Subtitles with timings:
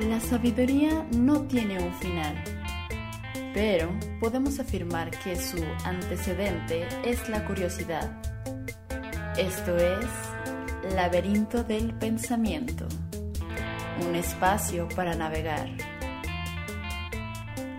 [0.00, 2.34] La sabiduría no tiene un final,
[3.54, 8.20] pero podemos afirmar que su antecedente es la curiosidad.
[9.38, 10.06] Esto es
[10.94, 12.88] Laberinto del Pensamiento,
[14.04, 15.68] un espacio para navegar.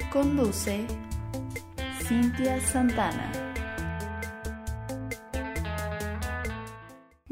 [0.10, 0.88] Conduce
[2.08, 3.45] Cintia Santana.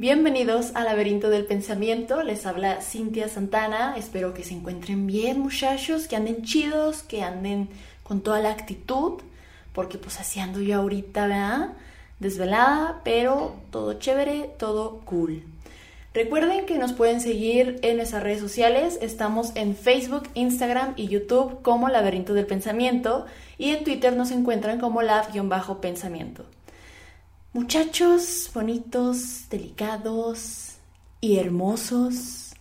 [0.03, 6.09] Bienvenidos al laberinto del pensamiento, les habla Cintia Santana, espero que se encuentren bien muchachos,
[6.09, 7.69] que anden chidos, que anden
[8.03, 9.21] con toda la actitud,
[9.71, 11.69] porque pues así ando yo ahorita, ¿verdad?
[12.19, 15.41] Desvelada, pero todo chévere, todo cool.
[16.13, 21.61] Recuerden que nos pueden seguir en nuestras redes sociales, estamos en Facebook, Instagram y YouTube
[21.61, 23.25] como Laberinto del Pensamiento
[23.57, 26.43] y en Twitter nos encuentran como Lab-Pensamiento.
[27.55, 30.77] Muchachos bonitos, delicados
[31.21, 32.55] y hermosos,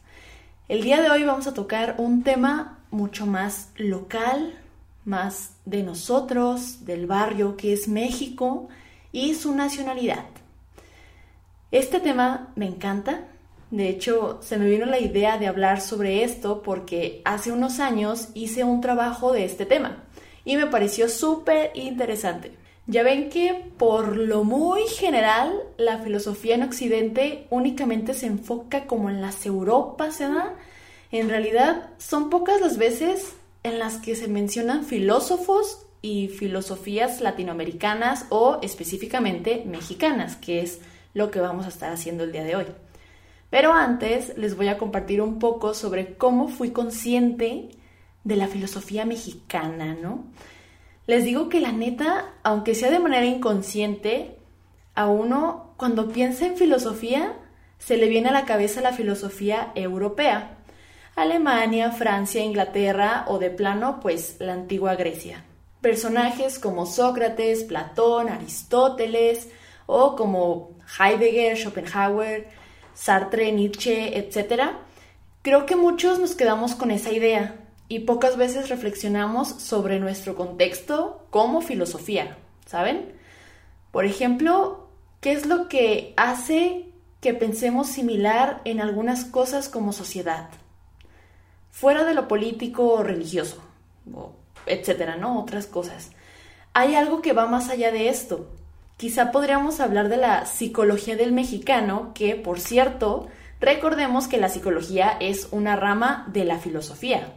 [0.69, 4.53] el día de hoy vamos a tocar un tema mucho más local,
[5.07, 8.69] más de nosotros, del barrio que es México
[9.13, 10.27] y su nacionalidad.
[11.71, 13.29] Este tema me encanta,
[13.71, 18.29] de hecho se me vino la idea de hablar sobre esto porque hace unos años
[18.35, 20.05] hice un trabajo de este tema
[20.45, 22.62] y me pareció súper interesante.
[22.87, 29.09] Ya ven que por lo muy general la filosofía en Occidente únicamente se enfoca como
[29.09, 30.55] en las Europas, ¿verdad?
[31.13, 38.27] En realidad son pocas las veces en las que se mencionan filósofos y filosofías latinoamericanas
[38.31, 40.81] o específicamente mexicanas, que es
[41.15, 42.67] lo que vamos a estar haciendo el día de hoy.
[43.51, 47.69] Pero antes les voy a compartir un poco sobre cómo fui consciente
[48.25, 50.25] de la filosofía mexicana, ¿no?
[51.07, 54.39] Les digo que la neta, aunque sea de manera inconsciente,
[54.95, 57.37] a uno cuando piensa en filosofía,
[57.79, 60.59] se le viene a la cabeza la filosofía europea.
[61.17, 65.45] Alemania, Francia, Inglaterra o de plano, pues la antigua Grecia.
[65.81, 69.49] Personajes como Sócrates, Platón, Aristóteles
[69.87, 72.49] o como Heidegger, Schopenhauer,
[72.95, 74.71] Sartre, Nietzsche, etc.
[75.43, 77.57] Creo que muchos nos quedamos con esa idea,
[77.93, 83.13] y pocas veces reflexionamos sobre nuestro contexto como filosofía, ¿saben?
[83.91, 84.89] Por ejemplo,
[85.21, 86.87] ¿qué es lo que hace
[87.21, 90.49] que pensemos similar en algunas cosas como sociedad?
[91.71, 93.63] Fuera de lo político o religioso,
[94.65, 95.39] etcétera, ¿no?
[95.39, 96.13] Otras cosas.
[96.73, 98.49] Hay algo que va más allá de esto.
[98.97, 103.27] Quizá podríamos hablar de la psicología del mexicano, que, por cierto,
[103.61, 107.35] recordemos que la psicología es una rama de la filosofía.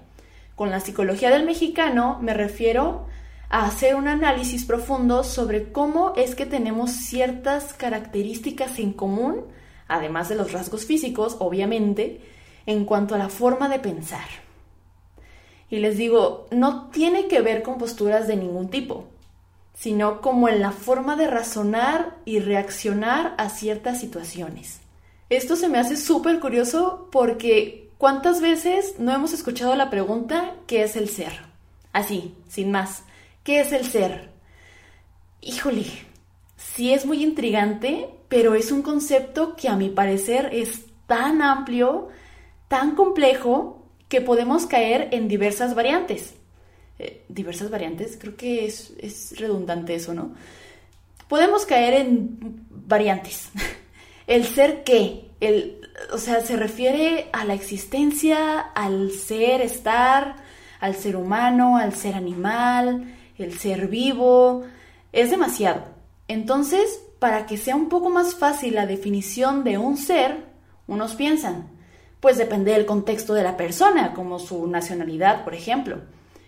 [0.55, 3.07] Con la psicología del mexicano me refiero
[3.49, 9.45] a hacer un análisis profundo sobre cómo es que tenemos ciertas características en común,
[9.87, 12.21] además de los rasgos físicos, obviamente,
[12.65, 14.25] en cuanto a la forma de pensar.
[15.69, 19.05] Y les digo, no tiene que ver con posturas de ningún tipo,
[19.73, 24.79] sino como en la forma de razonar y reaccionar a ciertas situaciones.
[25.29, 30.83] Esto se me hace súper curioso porque ¿Cuántas veces no hemos escuchado la pregunta ¿qué
[30.83, 31.33] es el ser?
[31.93, 33.03] Así, sin más.
[33.43, 34.31] ¿Qué es el ser?
[35.41, 35.85] Híjole,
[36.57, 42.09] sí es muy intrigante, pero es un concepto que a mi parecer es tan amplio,
[42.67, 46.35] tan complejo, que podemos caer en diversas variantes.
[46.99, 50.33] Eh, diversas variantes, creo que es, es redundante eso, ¿no?
[51.29, 53.49] Podemos caer en variantes.
[54.27, 60.35] El ser qué, el o sea, se refiere a la existencia, al ser, estar,
[60.79, 64.63] al ser humano, al ser animal, el ser vivo.
[65.11, 65.83] Es demasiado.
[66.27, 70.45] Entonces, para que sea un poco más fácil la definición de un ser,
[70.87, 71.69] unos piensan,
[72.19, 76.01] pues depende del contexto de la persona, como su nacionalidad, por ejemplo.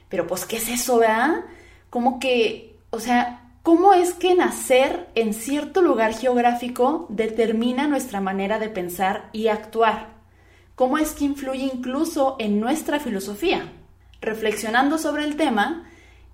[0.09, 1.45] Pero pues, ¿qué es eso, verdad?
[1.89, 8.59] Como que, o sea, ¿Cómo es que nacer en cierto lugar geográfico determina nuestra manera
[8.59, 10.13] de pensar y actuar?
[10.75, 13.73] ¿Cómo es que influye incluso en nuestra filosofía?
[14.21, 15.83] Reflexionando sobre el tema,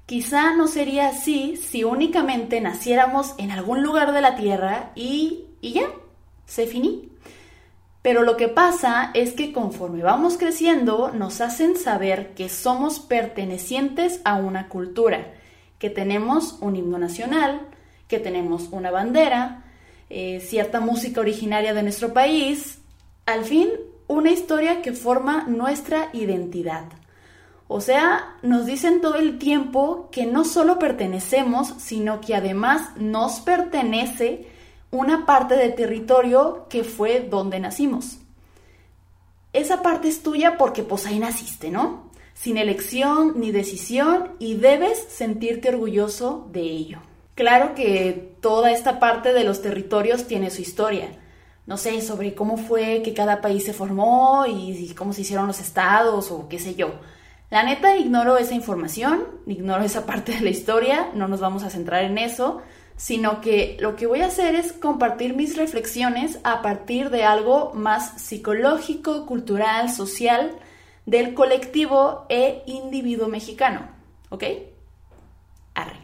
[0.05, 5.73] quizá no sería así si únicamente naciéramos en algún lugar de la Tierra y, y
[5.73, 5.87] ya,
[6.45, 7.09] se finí.
[8.03, 14.21] Pero lo que pasa es que conforme vamos creciendo nos hacen saber que somos pertenecientes
[14.23, 15.33] a una cultura
[15.83, 17.67] que tenemos un himno nacional,
[18.07, 19.65] que tenemos una bandera,
[20.09, 22.79] eh, cierta música originaria de nuestro país,
[23.25, 23.67] al fin
[24.07, 26.85] una historia que forma nuestra identidad.
[27.67, 33.41] O sea, nos dicen todo el tiempo que no solo pertenecemos, sino que además nos
[33.41, 34.47] pertenece
[34.89, 38.19] una parte del territorio que fue donde nacimos.
[39.51, 42.02] esa parte es tuya porque pues ahí naciste, ¿no?
[42.33, 46.99] Sin elección ni decisión y debes sentirte orgulloso de ello.
[47.35, 51.09] Claro que toda esta parte de los territorios tiene su historia.
[51.65, 55.59] No sé, sobre cómo fue que cada país se formó y cómo se hicieron los
[55.59, 56.95] estados o qué sé yo.
[57.49, 61.69] La neta ignoro esa información, ignoro esa parte de la historia, no nos vamos a
[61.69, 62.61] centrar en eso,
[62.97, 67.71] sino que lo que voy a hacer es compartir mis reflexiones a partir de algo
[67.73, 70.55] más psicológico, cultural, social,
[71.05, 73.87] del colectivo e individuo mexicano.
[74.29, 74.43] ¿Ok?
[75.75, 75.97] Arre.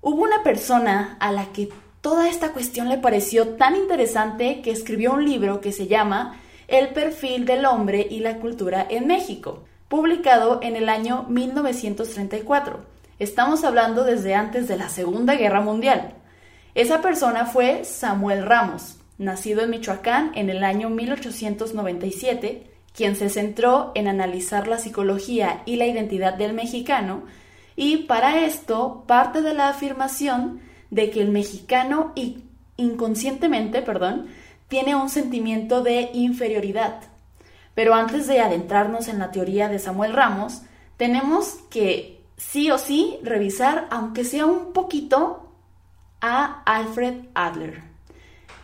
[0.00, 1.70] Hubo una persona a la que
[2.00, 6.38] toda esta cuestión le pareció tan interesante que escribió un libro que se llama
[6.68, 12.84] El perfil del hombre y la cultura en México, publicado en el año 1934.
[13.18, 16.14] Estamos hablando desde antes de la Segunda Guerra Mundial.
[16.74, 23.92] Esa persona fue Samuel Ramos, nacido en Michoacán en el año 1897, quien se centró
[23.94, 27.24] en analizar la psicología y la identidad del mexicano,
[27.76, 30.60] y para esto parte de la afirmación
[30.90, 32.12] de que el mexicano
[32.76, 34.28] inconscientemente, perdón,
[34.68, 37.00] tiene un sentimiento de inferioridad.
[37.74, 40.62] Pero antes de adentrarnos en la teoría de Samuel Ramos,
[40.96, 45.52] tenemos que sí o sí revisar, aunque sea un poquito,
[46.20, 47.82] a Alfred Adler,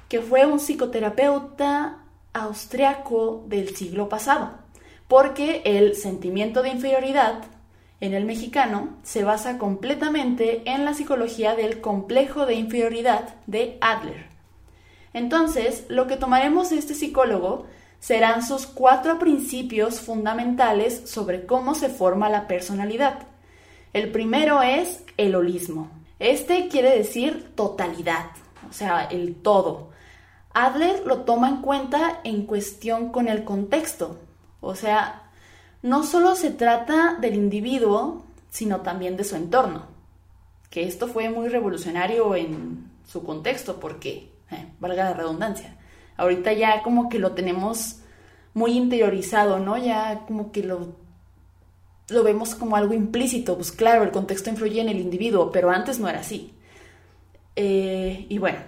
[0.09, 2.00] que fue un psicoterapeuta
[2.32, 4.53] austriaco del siglo pasado,
[5.09, 7.43] porque el sentimiento de inferioridad
[8.00, 14.27] en el mexicano se basa completamente en la psicología del complejo de inferioridad de Adler.
[15.12, 17.67] Entonces, lo que tomaremos de este psicólogo
[17.99, 23.19] serán sus cuatro principios fundamentales sobre cómo se forma la personalidad.
[23.93, 25.91] El primero es el holismo.
[26.19, 28.31] Este quiere decir totalidad,
[28.69, 29.89] o sea, el todo.
[30.52, 34.19] Adler lo toma en cuenta en cuestión con el contexto,
[34.61, 35.31] o sea,
[35.82, 39.87] no solo se trata del individuo, sino también de su entorno.
[40.70, 45.76] Que esto fue muy revolucionario en su contexto, porque, eh, valga la redundancia,
[46.17, 48.00] ahorita ya como que lo tenemos
[48.55, 49.79] muy interiorizado, ¿no?
[49.79, 50.94] Ya como que lo
[52.11, 55.99] lo vemos como algo implícito, pues claro, el contexto influye en el individuo, pero antes
[56.00, 56.52] no era así.
[57.56, 58.58] Eh, y bueno,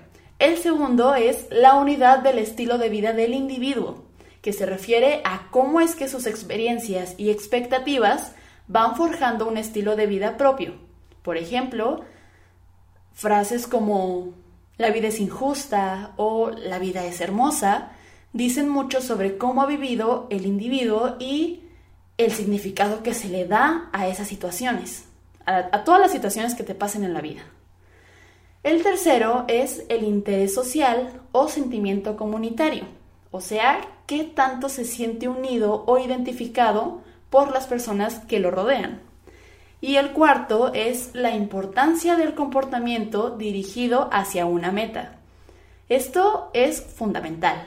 [0.42, 4.02] el segundo es la unidad del estilo de vida del individuo,
[4.40, 8.32] que se refiere a cómo es que sus experiencias y expectativas
[8.66, 10.74] van forjando un estilo de vida propio.
[11.22, 12.00] Por ejemplo,
[13.12, 14.34] frases como
[14.78, 17.92] la vida es injusta o la vida es hermosa
[18.32, 21.60] dicen mucho sobre cómo ha vivido el individuo y
[22.18, 25.04] el significado que se le da a esas situaciones,
[25.46, 27.42] a, todas las situaciones que te pasen en la vida.
[28.62, 32.84] El tercero es el interés social o sentimiento comunitario,
[33.32, 39.00] o sea, qué tanto se siente unido o identificado por las personas que lo rodean.
[39.80, 45.16] Y el cuarto es la importancia del comportamiento dirigido hacia una meta.
[45.88, 47.66] Esto es fundamental,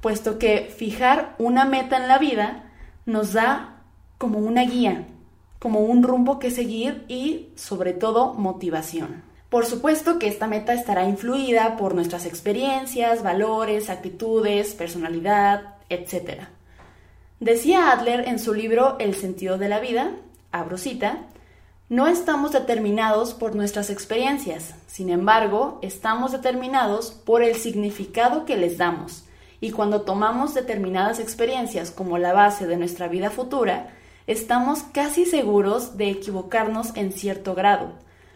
[0.00, 2.72] puesto que fijar una meta en la vida
[3.04, 3.82] nos da
[4.16, 5.04] como una guía,
[5.58, 9.30] como un rumbo que seguir y sobre todo motivación.
[9.52, 16.44] Por supuesto que esta meta estará influida por nuestras experiencias, valores, actitudes, personalidad, etc.
[17.38, 20.12] Decía Adler en su libro El sentido de la vida,
[20.52, 21.18] abro cita,
[21.90, 28.78] no estamos determinados por nuestras experiencias, sin embargo, estamos determinados por el significado que les
[28.78, 29.24] damos.
[29.60, 33.90] Y cuando tomamos determinadas experiencias como la base de nuestra vida futura,
[34.26, 37.92] estamos casi seguros de equivocarnos en cierto grado.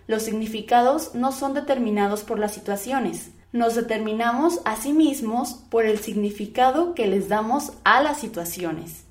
[0.06, 5.98] Los significados no son determinados por las situaciones, nos determinamos a sí mismos por el
[5.98, 9.04] significado que les damos a las situaciones.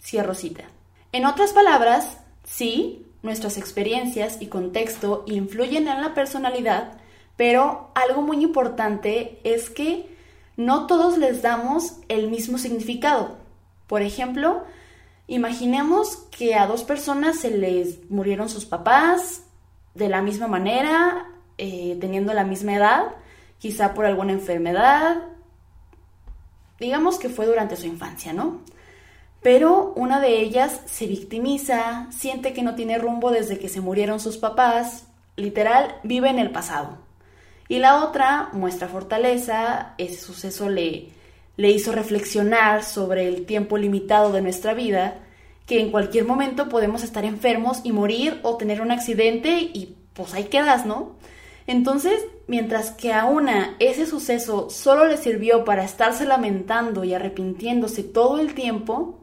[0.00, 0.64] Cierro cita.
[1.12, 6.98] En otras palabras, sí, nuestras experiencias y contexto influyen en la personalidad,
[7.36, 10.06] pero algo muy importante es que
[10.56, 13.36] no todos les damos el mismo significado.
[13.86, 14.64] Por ejemplo,
[15.26, 19.42] Imaginemos que a dos personas se les murieron sus papás
[19.94, 21.26] de la misma manera,
[21.58, 23.04] eh, teniendo la misma edad,
[23.58, 25.22] quizá por alguna enfermedad.
[26.80, 28.60] Digamos que fue durante su infancia, ¿no?
[29.42, 34.18] Pero una de ellas se victimiza, siente que no tiene rumbo desde que se murieron
[34.18, 36.98] sus papás, literal, vive en el pasado.
[37.68, 41.10] Y la otra muestra fortaleza, ese suceso le,
[41.56, 45.18] le hizo reflexionar sobre el tiempo limitado de nuestra vida,
[45.66, 50.34] que en cualquier momento podemos estar enfermos y morir o tener un accidente y pues
[50.34, 51.16] ahí quedas, ¿no?
[51.66, 58.02] Entonces, mientras que a una ese suceso solo le sirvió para estarse lamentando y arrepintiéndose
[58.02, 59.18] todo el tiempo,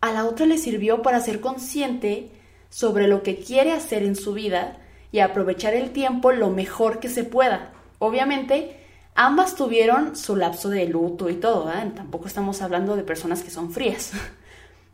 [0.00, 2.30] a la otra le sirvió para ser consciente
[2.68, 4.78] sobre lo que quiere hacer en su vida
[5.12, 7.72] y aprovechar el tiempo lo mejor que se pueda.
[7.98, 8.76] Obviamente,
[9.14, 11.92] ambas tuvieron su lapso de luto y todo, ¿eh?
[11.94, 14.12] tampoco estamos hablando de personas que son frías.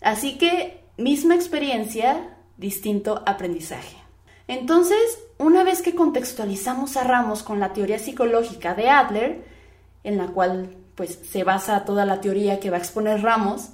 [0.04, 3.96] Así que, misma experiencia, distinto aprendizaje.
[4.46, 4.98] Entonces,
[5.38, 9.44] una vez que contextualizamos a Ramos con la teoría psicológica de Adler,
[10.04, 13.70] en la cual pues se basa toda la teoría que va a exponer Ramos,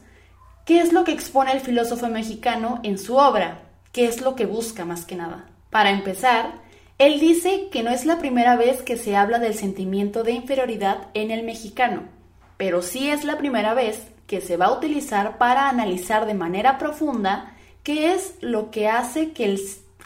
[0.64, 3.62] ¿qué es lo que expone el filósofo mexicano en su obra?
[3.90, 5.46] ¿Qué es lo que busca más que nada?
[5.68, 6.52] Para empezar,
[6.98, 11.08] él dice que no es la primera vez que se habla del sentimiento de inferioridad
[11.12, 12.04] en el mexicano,
[12.56, 16.78] pero sí es la primera vez que se va a utilizar para analizar de manera
[16.78, 19.60] profunda qué es lo que hace que el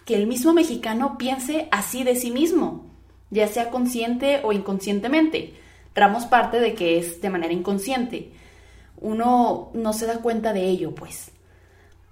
[0.07, 2.87] que el mismo mexicano piense así de sí mismo,
[3.29, 5.53] ya sea consciente o inconscientemente.
[5.93, 8.33] Tramos parte de que es de manera inconsciente.
[8.97, 11.31] Uno no se da cuenta de ello, pues.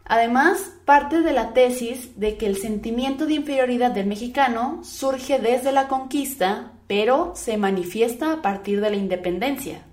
[0.04, 5.72] Además, parte de la tesis de que el sentimiento de inferioridad del mexicano surge desde
[5.72, 9.86] la conquista, pero se manifiesta a partir de la independencia,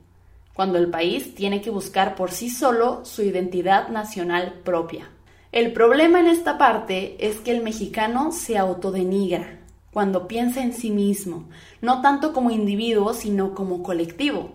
[0.60, 5.10] cuando el país tiene que buscar por sí solo su identidad nacional propia.
[5.54, 9.58] El problema en esta parte es que el mexicano se autodenigra
[9.94, 11.48] cuando piensa en sí mismo,
[11.80, 14.52] no tanto como individuo, sino como colectivo,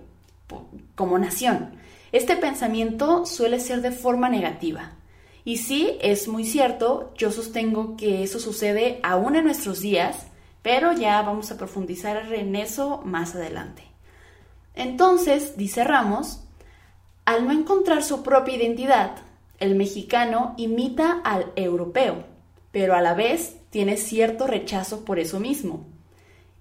[0.94, 1.70] como nación.
[2.12, 4.92] Este pensamiento suele ser de forma negativa.
[5.42, 10.26] Y sí, es muy cierto, yo sostengo que eso sucede aún en nuestros días,
[10.60, 13.93] pero ya vamos a profundizar en eso más adelante.
[14.74, 16.40] Entonces, dice Ramos,
[17.24, 19.12] al no encontrar su propia identidad,
[19.58, 22.24] el mexicano imita al europeo,
[22.72, 25.86] pero a la vez tiene cierto rechazo por eso mismo.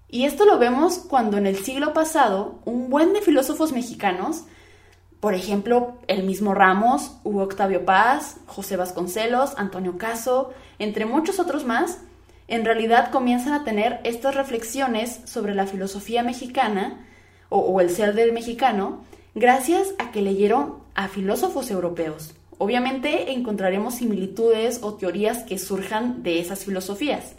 [0.08, 4.44] Y esto lo vemos cuando en el siglo pasado un buen de filósofos mexicanos,
[5.18, 11.64] por ejemplo, el mismo Ramos, Hugo Octavio Paz, José Vasconcelos, Antonio Caso, entre muchos otros
[11.64, 11.98] más,
[12.46, 17.06] en realidad comienzan a tener estas reflexiones sobre la filosofía mexicana
[17.56, 19.04] o, el ser del mexicano
[19.36, 22.34] gracias a que leyeron a filósofos europeos.
[22.58, 27.34] Obviamente encontraremos similitudes o teorías que surjan de esas filosofías,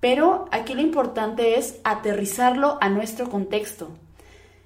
[0.00, 3.90] pero aquí lo importante es aterrizarlo a nuestro contexto.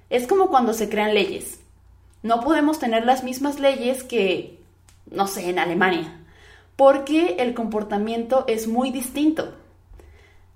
[0.09, 1.59] Es como cuando se crean leyes.
[2.23, 4.59] No podemos tener las mismas leyes que,
[5.11, 6.21] no sé, en Alemania,
[6.75, 9.53] porque el comportamiento es muy distinto.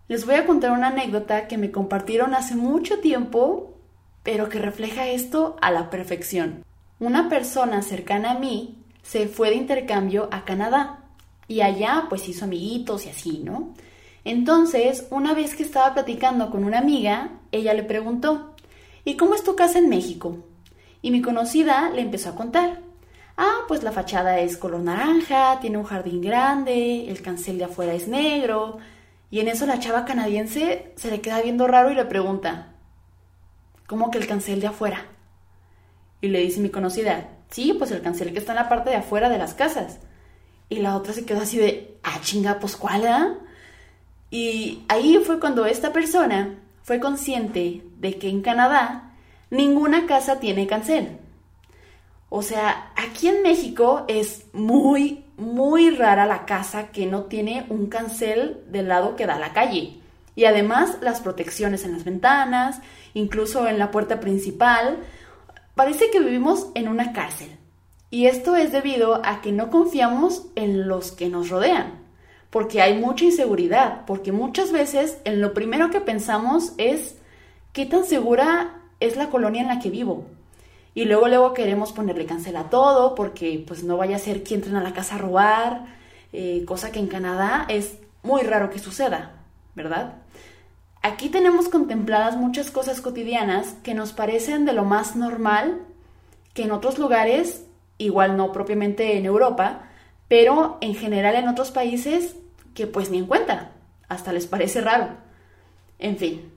[0.08, 3.72] Les voy a contar una anécdota que me compartieron hace mucho tiempo,
[4.24, 6.64] pero que refleja esto a la perfección.
[7.00, 11.00] Una persona cercana a mí se fue de intercambio a Canadá
[11.48, 13.74] y allá pues hizo amiguitos y así, ¿no?
[14.24, 18.54] Entonces, una vez que estaba platicando con una amiga, ella le preguntó,
[19.04, 20.38] ¿y cómo es tu casa en México?
[21.02, 22.82] Y mi conocida le empezó a contar.
[23.38, 27.94] Ah, pues la fachada es color naranja, tiene un jardín grande, el cancel de afuera
[27.96, 28.78] es negro.
[29.32, 32.76] Y en eso la chava canadiense se le queda viendo raro y le pregunta,
[33.92, 35.06] ¿cómo que el cancel de afuera?
[36.22, 38.96] Y le dice mi conocida, Sí, pues el cancel que está en la parte de
[38.96, 40.00] afuera de las casas.
[40.70, 43.36] Y la otra se quedó así de, ah, chinga, pues cuál, ah?".
[44.32, 49.12] Y ahí fue cuando esta persona fue consciente de que en Canadá
[49.50, 51.18] ninguna casa tiene cancel.
[52.30, 57.88] O sea, aquí en México es muy, muy rara la casa que no tiene un
[57.88, 60.01] cancel del lado que da a la calle.
[60.36, 62.82] Y además las protecciones en las ventanas,
[63.14, 65.00] incluso en la puerta principal,
[65.76, 67.50] Parece que vivimos en una cárcel.
[68.10, 72.02] Y esto es debido a que no confiamos en los que nos rodean,
[72.50, 77.16] porque hay mucha inseguridad, porque muchas veces en lo primero que pensamos es
[77.72, 80.26] qué tan segura es la colonia en la que vivo.
[80.94, 84.56] Y luego luego queremos ponerle cancel a todo porque pues no vaya a ser que
[84.56, 85.86] entren a la casa a robar,
[86.34, 89.41] eh, cosa que en Canadá es muy raro que suceda,
[89.76, 90.16] ¿verdad?
[91.02, 95.82] Aquí tenemos contempladas muchas cosas cotidianas que nos parecen de lo más normal
[96.54, 97.66] que en otros lugares,
[97.98, 99.84] igual no propiamente en Europa,
[100.28, 102.36] pero en general en otros países
[102.76, 103.72] que pues ni en cuenta,
[104.08, 105.10] hasta les parece raro.
[105.98, 106.52] En fin,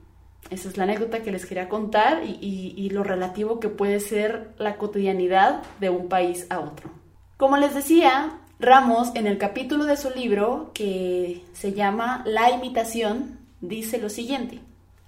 [0.49, 4.77] esa es la anécdota que les quería contar y, lo relativo que puede ser la
[4.77, 6.89] cotidianidad de un país a otro.
[7.37, 13.37] Como les decía, Ramos en el capítulo de su libro que se llama La imitación
[13.61, 14.59] dice lo siguiente,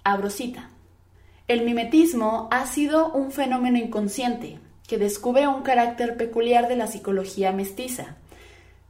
[0.03, 0.69] abro cita.
[1.47, 7.51] El mimetismo ha sido un fenómeno inconsciente que descubre un carácter peculiar de la psicología
[7.51, 8.17] mestiza.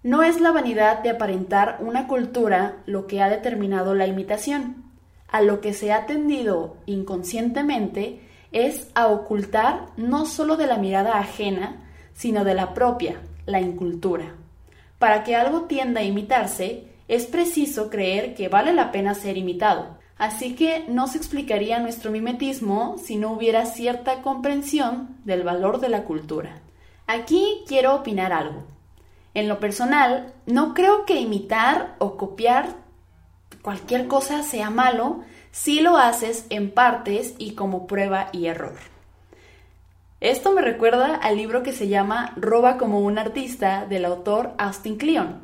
[0.04, 4.84] No es la vanidad de aparentar una cultura lo que ha determinado la imitación.
[5.30, 8.20] a lo que se ha tendido inconscientemente
[8.52, 14.37] es a ocultar no solo de la mirada ajena, sino de la propia, la incultura.
[15.00, 19.98] Para que algo tienda a imitarse, es preciso creer que vale la pena ser imitado.
[20.18, 25.90] Así que no se explicaría nuestro mimetismo si no hubiera cierta comprensión del valor de
[25.90, 26.62] la cultura.
[27.06, 28.64] Aquí quiero opinar algo.
[29.36, 32.76] En lo personal, no creo que imitar o copiar
[33.62, 35.20] cualquier cosa sea malo
[35.52, 38.97] si lo haces en partes y como prueba y error.
[40.20, 44.98] Esto me recuerda al libro que se llama Roba como un artista del autor Austin
[44.98, 45.44] Kleon.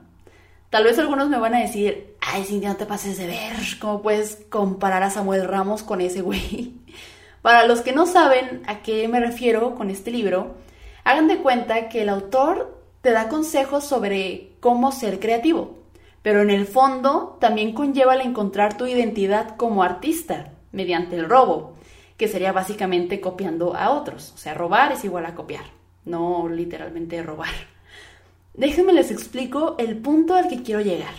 [0.72, 4.02] Tal vez algunos me van a decir, ay Cintia, no te pases de ver, ¿cómo
[4.02, 6.74] puedes comparar a Samuel Ramos con ese güey?
[7.44, 10.56] Para los que no saben a qué me refiero con este libro,
[11.04, 15.78] hagan de cuenta que el autor te da consejos sobre cómo ser creativo,
[16.24, 21.76] pero en el fondo también conlleva el encontrar tu identidad como artista mediante el robo
[22.24, 24.32] que sería básicamente copiando a otros.
[24.34, 25.66] O sea, robar es igual a copiar,
[26.06, 27.54] no literalmente robar.
[28.54, 31.14] Déjenme les explico el punto al que quiero llegar.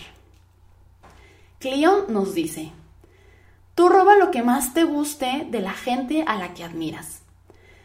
[1.58, 2.72] Cleon nos dice,
[3.74, 7.20] tú roba lo que más te guste de la gente a la que admiras.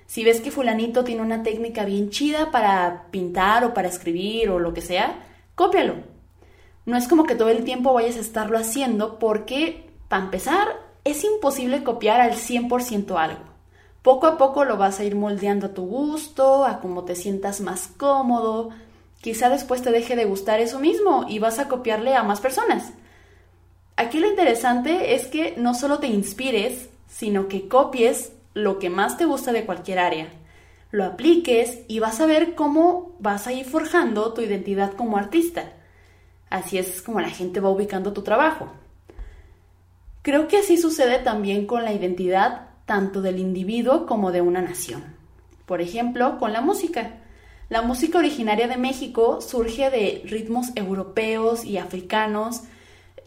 [0.06, 4.60] Si ves que fulanito tiene una técnica bien chida para pintar o para escribir o
[4.60, 5.96] lo que sea, cópialo.
[6.86, 11.24] No es como que todo el tiempo vayas a estarlo haciendo porque, para empezar, es
[11.24, 13.44] imposible copiar al 100% algo.
[14.02, 17.62] Poco a poco lo vas a ir moldeando a tu gusto, a cómo te sientas
[17.62, 18.70] más cómodo.
[19.22, 22.94] Quizá después te deje de gustar eso mismo y vas a copiarle a más personas.
[23.98, 29.18] Aquí lo interesante es que no solo te inspires, sino que copies lo que más
[29.18, 30.30] te gusta de cualquier área.
[30.92, 35.74] Lo apliques y vas a ver cómo vas a ir forjando tu identidad como artista.
[36.50, 38.72] Así es como la gente va ubicando tu trabajo.
[40.22, 45.04] Creo que así sucede también con la identidad tanto del individuo como de una nación.
[45.66, 47.20] Por ejemplo, con la música.
[47.70, 52.64] La música originaria de México surge de ritmos europeos y africanos.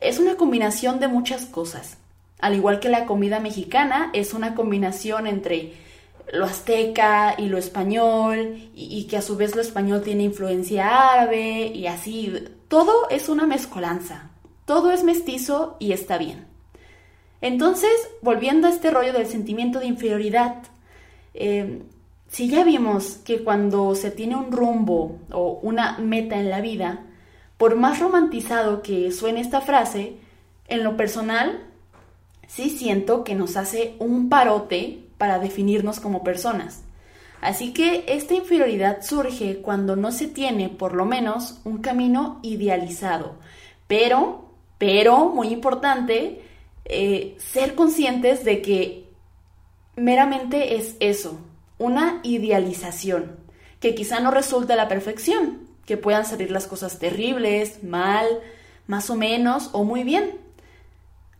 [0.00, 1.96] Es una combinación de muchas cosas.
[2.40, 5.74] Al igual que la comida mexicana, es una combinación entre
[6.33, 11.66] lo azteca y lo español, y, que a su vez lo español tiene influencia árabe,
[11.66, 12.35] y así.
[12.66, 14.31] Todo es una mezcolanza.
[14.64, 16.51] Todo es mestizo y está bien.
[17.42, 17.90] Entonces,
[18.22, 20.62] volviendo a este rollo del sentimiento de inferioridad,
[21.35, 21.83] eh,
[22.28, 27.05] si ya vimos que cuando se tiene un rumbo o una meta en la vida,
[27.59, 30.16] por más romantizado que suene esta frase,
[30.68, 31.64] en lo personal,
[32.46, 36.85] sí siento que nos hace un parote para definirnos como personas.
[37.40, 43.35] Así que esta inferioridad surge cuando no se tiene, por lo menos, un camino idealizado.
[43.88, 44.44] Pero,
[44.78, 46.40] pero, muy importante,
[46.84, 49.08] eh, ser conscientes de que
[49.96, 51.38] meramente es eso,
[51.78, 53.36] una idealización,
[53.80, 58.26] que quizá no resulta la perfección, que puedan salir las cosas terribles, mal,
[58.86, 60.38] más o menos o muy bien.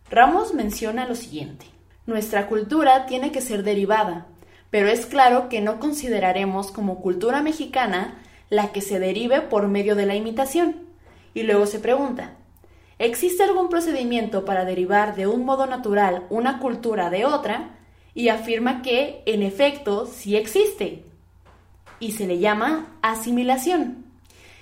[0.09, 1.65] Ramos menciona lo siguiente,
[2.05, 4.27] nuestra cultura tiene que ser derivada,
[4.69, 9.95] pero es claro que no consideraremos como cultura mexicana la que se derive por medio
[9.95, 10.75] de la imitación.
[11.33, 12.35] Y luego se pregunta,
[12.99, 17.77] ¿Existe algún procedimiento para derivar de un modo natural una cultura de otra?
[18.13, 21.03] Y afirma que, en efecto, sí existe.
[21.99, 24.05] Y se le llama asimilación.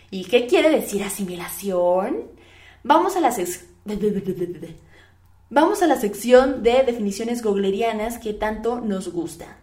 [0.09, 2.29] ¿Y qué quiere decir asimilación?
[2.83, 3.35] Vamos a la,
[5.49, 9.57] Vamos a la sección de definiciones googlerianas que tanto nos gusta.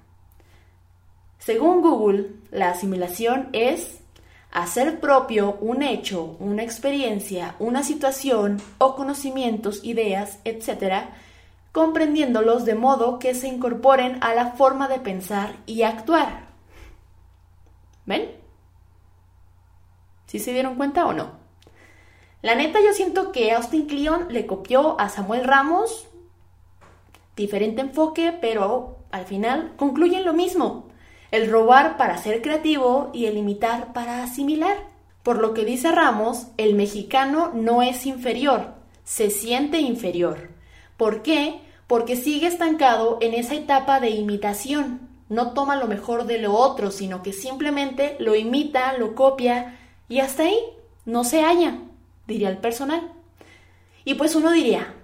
[1.39, 4.01] Según Google, la asimilación es
[4.51, 11.07] hacer propio un hecho, una experiencia, una situación o conocimientos, ideas, etc.,
[11.73, 16.49] comprendiéndolos de modo que se incorporen a la forma de pensar y actuar.
[18.07, 18.33] ¿Ven?
[20.27, 21.33] ¿Sí se dieron cuenta o no?
[22.43, 26.09] La neta yo siento que Austin Kleon le copió a Samuel Ramos
[27.37, 30.88] diferente enfoque, pero al final concluyen lo mismo
[31.31, 34.77] el robar para ser creativo y el imitar para asimilar.
[35.23, 40.51] Por lo que dice Ramos, el mexicano no es inferior, se siente inferior.
[40.97, 41.61] ¿Por qué?
[41.87, 45.01] Porque sigue estancado en esa etapa de imitación.
[45.29, 50.21] No toma lo mejor de lo otro, sino que simplemente lo imita, lo copia y
[50.21, 50.59] hasta ahí
[51.05, 51.79] no se halla,
[52.27, 53.13] diría el personal.
[54.05, 54.95] Y pues uno diría,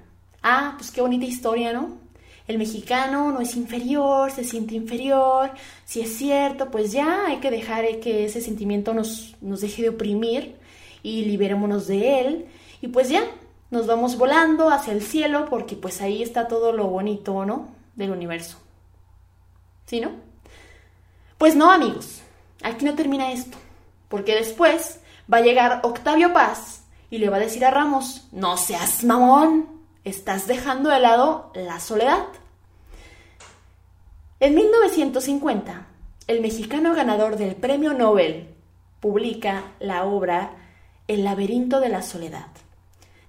[0.42, 2.03] ah, pues qué bonita historia, ¿no?
[2.46, 5.50] El mexicano no es inferior, se siente inferior,
[5.84, 9.88] si es cierto, pues ya hay que dejar que ese sentimiento nos, nos deje de
[9.90, 10.56] oprimir
[11.02, 12.46] y liberémonos de él
[12.82, 13.24] y pues ya,
[13.70, 17.68] nos vamos volando hacia el cielo porque pues ahí está todo lo bonito, ¿no?
[17.96, 18.58] Del universo.
[19.86, 20.12] ¿Sí, no?
[21.38, 22.20] Pues no, amigos,
[22.62, 23.56] aquí no termina esto,
[24.08, 25.00] porque después
[25.32, 29.66] va a llegar Octavio Paz y le va a decir a Ramos, no seas mamón,
[30.04, 32.26] estás dejando de lado la soledad.
[34.40, 35.86] En 1950,
[36.26, 38.48] el mexicano ganador del Premio Nobel
[39.00, 40.52] publica la obra
[41.08, 42.48] El laberinto de la soledad.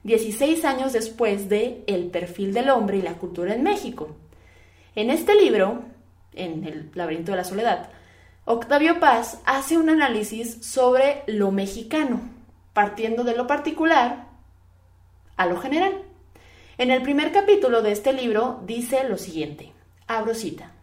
[0.03, 4.15] 16 años después de El perfil del hombre y la cultura en México.
[4.95, 5.83] En este libro,
[6.33, 7.89] en El laberinto de la soledad,
[8.45, 12.21] Octavio Paz hace un análisis sobre lo mexicano,
[12.73, 14.27] partiendo de lo particular
[15.35, 16.04] a lo general.
[16.77, 19.71] En el primer capítulo de este libro dice lo siguiente,
[20.07, 20.73] abro cita.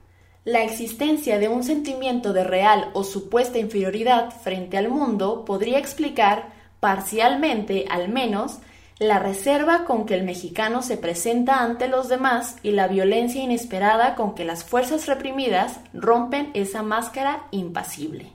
[0.43, 6.49] La existencia de un sentimiento de real o supuesta inferioridad frente al mundo podría explicar,
[6.81, 8.61] parcialmente al menos,
[8.99, 14.15] la reserva con que el mexicano se presenta ante los demás y la violencia inesperada
[14.15, 18.33] con que las fuerzas reprimidas rompen esa máscara impasible.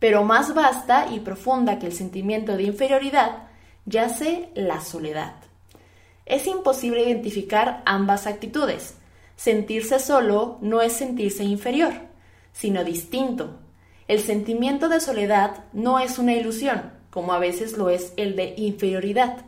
[0.00, 3.44] Pero más vasta y profunda que el sentimiento de inferioridad
[3.84, 5.45] yace la soledad.
[6.26, 8.96] Es imposible identificar ambas actitudes.
[9.36, 11.92] Sentirse solo no es sentirse inferior,
[12.52, 13.58] sino distinto.
[14.08, 18.54] El sentimiento de soledad no es una ilusión, como a veces lo es el de
[18.58, 19.46] inferioridad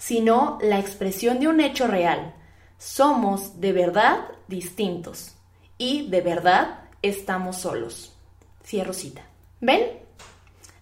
[0.00, 2.34] sino la expresión de un hecho real.
[2.78, 5.36] Somos de verdad distintos
[5.76, 8.16] y de verdad estamos solos.
[8.64, 9.22] Cierro cita.
[9.60, 10.00] ¿Ven?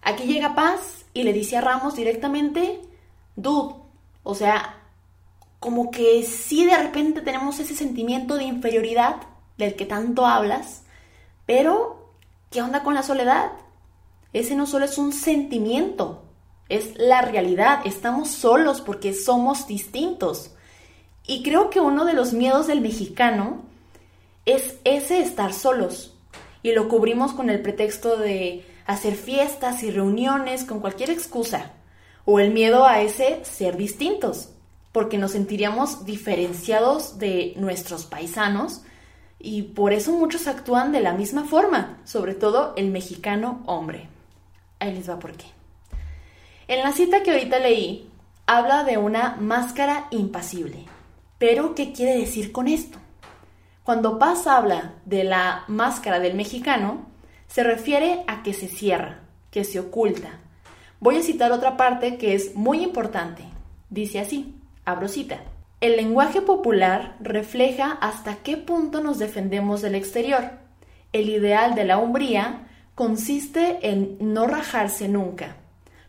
[0.01, 2.79] Aquí llega Paz y le dice a Ramos directamente,
[3.35, 3.75] dude,
[4.23, 4.78] o sea,
[5.59, 9.17] como que sí de repente tenemos ese sentimiento de inferioridad
[9.57, 10.83] del que tanto hablas,
[11.45, 12.11] pero
[12.49, 13.51] ¿qué onda con la soledad?
[14.31, 16.23] Ese no solo es un sentimiento,
[16.69, 20.51] es la realidad, estamos solos porque somos distintos.
[21.25, 23.63] Y creo que uno de los miedos del mexicano
[24.45, 26.15] es ese estar solos.
[26.63, 31.71] Y lo cubrimos con el pretexto de hacer fiestas y reuniones con cualquier excusa.
[32.25, 34.49] O el miedo a ese ser distintos,
[34.91, 38.81] porque nos sentiríamos diferenciados de nuestros paisanos
[39.39, 44.09] y por eso muchos actúan de la misma forma, sobre todo el mexicano hombre.
[44.79, 45.45] Ahí les va por qué.
[46.67, 48.09] En la cita que ahorita leí,
[48.45, 50.85] habla de una máscara impasible.
[51.37, 52.97] Pero, ¿qué quiere decir con esto?
[53.83, 57.07] Cuando Paz habla de la máscara del mexicano,
[57.47, 59.21] se refiere a que se cierra,
[59.51, 60.39] que se oculta.
[60.99, 63.43] Voy a citar otra parte que es muy importante.
[63.89, 64.58] Dice así,
[64.89, 65.39] abro cita.
[65.81, 70.51] El lenguaje popular refleja hasta qué punto nos defendemos del exterior.
[71.13, 75.55] El ideal de la hombría consiste en no rajarse nunca,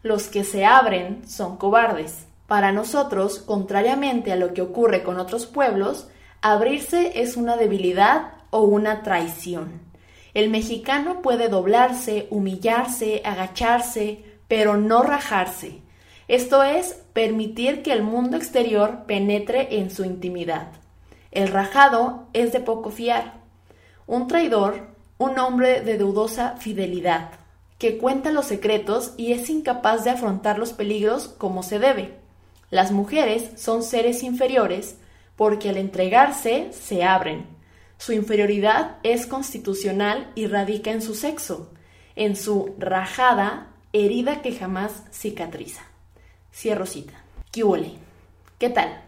[0.02, 2.26] los que se abren son cobardes.
[2.48, 6.08] Para nosotros, contrariamente a lo que ocurre con otros pueblos,
[6.42, 9.80] abrirse es una debilidad o una traición.
[10.34, 15.80] El mexicano puede doblarse, humillarse, agacharse, pero no rajarse.
[16.30, 20.68] Esto es permitir que el mundo exterior penetre en su intimidad.
[21.32, 23.40] El rajado es de poco fiar.
[24.06, 27.32] Un traidor, un hombre de dudosa fidelidad
[27.78, 32.14] que cuenta los secretos y es incapaz de afrontar los peligros como se debe.
[32.70, 34.98] Las mujeres son seres inferiores
[35.34, 37.44] porque al entregarse se abren.
[37.98, 41.72] Su inferioridad es constitucional y radica en su sexo,
[42.14, 45.89] en su rajada, herida que jamás cicatriza.
[46.52, 47.14] Cierro cita.
[47.52, 47.64] ¿Qué
[48.58, 49.02] ¿Qué tal?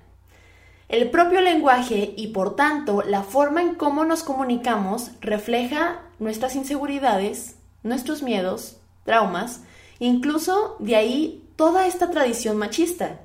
[0.88, 7.56] El propio lenguaje y por tanto la forma en cómo nos comunicamos refleja nuestras inseguridades,
[7.82, 9.62] nuestros miedos, traumas,
[9.98, 13.20] incluso de ahí toda esta tradición machista,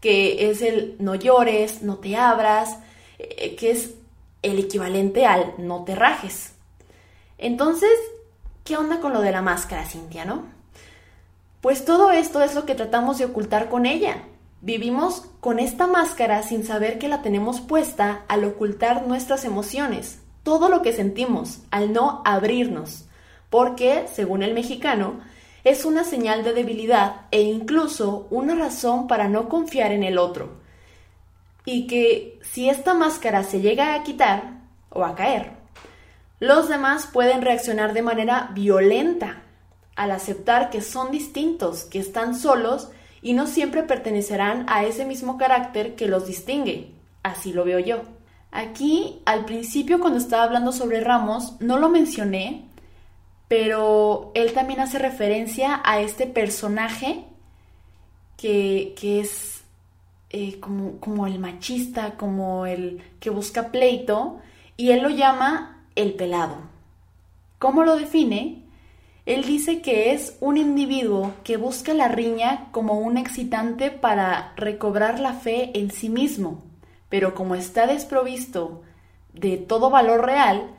[0.00, 2.78] que es el no llores, no te abras,
[3.18, 3.94] eh, que es
[4.42, 6.52] el equivalente al no te rajes.
[7.38, 7.92] Entonces,
[8.64, 10.53] ¿qué onda con lo de la máscara, Cintia, no?
[11.64, 14.24] Pues todo esto es lo que tratamos de ocultar con ella.
[14.60, 20.68] Vivimos con esta máscara sin saber que la tenemos puesta al ocultar nuestras emociones, todo
[20.68, 23.06] lo que sentimos, al no abrirnos
[23.48, 25.20] porque, según el mexicano,
[25.64, 30.58] es una señal de debilidad e incluso una razón para no confiar en el otro.
[31.64, 34.58] Y que si esta máscara se llega a quitar
[34.90, 35.52] o a caer,
[36.40, 39.43] los demás pueden reaccionar de manera violenta
[39.96, 42.88] al aceptar que son distintos, que están solos
[43.22, 46.90] y no siempre pertenecerán a ese mismo carácter que los distingue.
[47.22, 48.02] Así lo veo yo.
[48.50, 52.66] Aquí, al principio, cuando estaba hablando sobre Ramos, no lo mencioné,
[53.48, 57.24] pero él también hace referencia a este personaje
[58.36, 59.62] que, es
[60.30, 64.40] eh, como, como el machista, como el que busca pleito,
[64.76, 66.58] y él lo llama el pelado.
[67.58, 68.63] ¿Cómo lo define?
[69.26, 75.18] Él dice que es un individuo que busca la riña como un excitante para recobrar
[75.18, 76.62] la fe en sí mismo,
[77.08, 78.82] pero como está desprovisto
[79.32, 80.70] de todo valor real,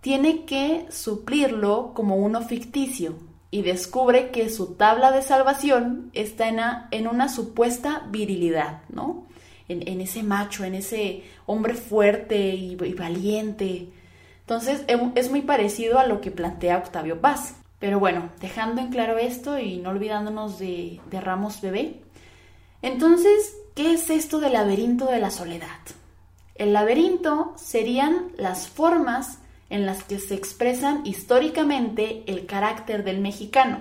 [0.00, 3.16] tiene que suplirlo como uno ficticio
[3.50, 6.48] y descubre que su tabla de salvación está
[6.92, 9.26] en, una, supuesta virilidad, ¿no?
[9.68, 13.88] En, ese macho, en ese hombre fuerte y, valiente.
[14.40, 17.59] Entonces es muy parecido a lo que plantea Octavio Paz.
[17.80, 22.02] Pero bueno, dejando en claro esto y no olvidándonos de, Ramos Bebé.
[22.82, 25.80] Entonces, ¿qué es esto del laberinto de la soledad?
[26.54, 29.38] El laberinto serían las formas
[29.70, 33.78] en las que se expresan históricamente el carácter del mexicano,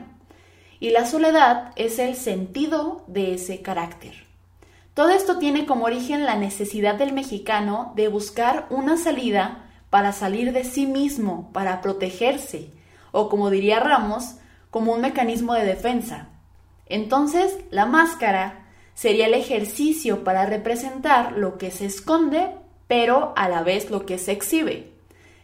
[0.80, 4.14] y la soledad es el sentido de ese carácter.
[4.94, 10.54] Todo esto tiene como origen la necesidad del mexicano de buscar una salida para salir
[10.54, 12.70] de sí mismo, para protegerse,
[13.12, 14.36] o como diría Ramos,
[14.70, 16.30] como un mecanismo de defensa.
[16.86, 22.50] Entonces, la máscara sería el ejercicio para representar lo que se esconde,
[22.88, 24.92] pero a la vez lo que se exhibe.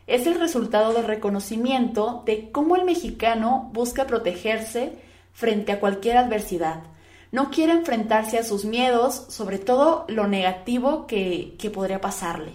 [0.08, 4.94] Es el resultado del reconocimiento de cómo el mexicano busca protegerse
[5.34, 6.84] frente a cualquier adversidad.
[7.32, 12.52] No quiere enfrentarse a sus miedos, sobre todo lo negativo que, que podría pasarle.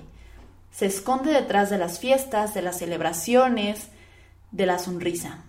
[0.70, 3.88] Se esconde detrás de las fiestas, de las celebraciones,
[4.52, 5.44] de la sonrisa.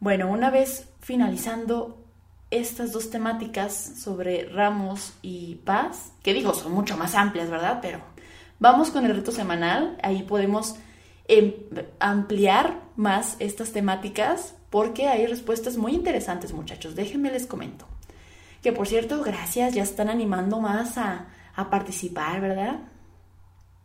[0.00, 2.04] Bueno, una vez finalizando
[2.50, 7.78] estas dos temáticas sobre Ramos y Paz, que digo, son mucho más amplias, ¿verdad?
[7.80, 8.00] Pero
[8.58, 10.76] vamos con el reto semanal, ahí podemos
[11.28, 11.54] em,
[12.00, 16.94] ampliar más estas temáticas porque hay respuestas muy interesantes, muchachos.
[16.94, 17.86] Déjenme les comento.
[18.62, 21.26] Que por cierto, gracias, ya están animando más a,
[21.70, 22.78] participar, ¿verdad?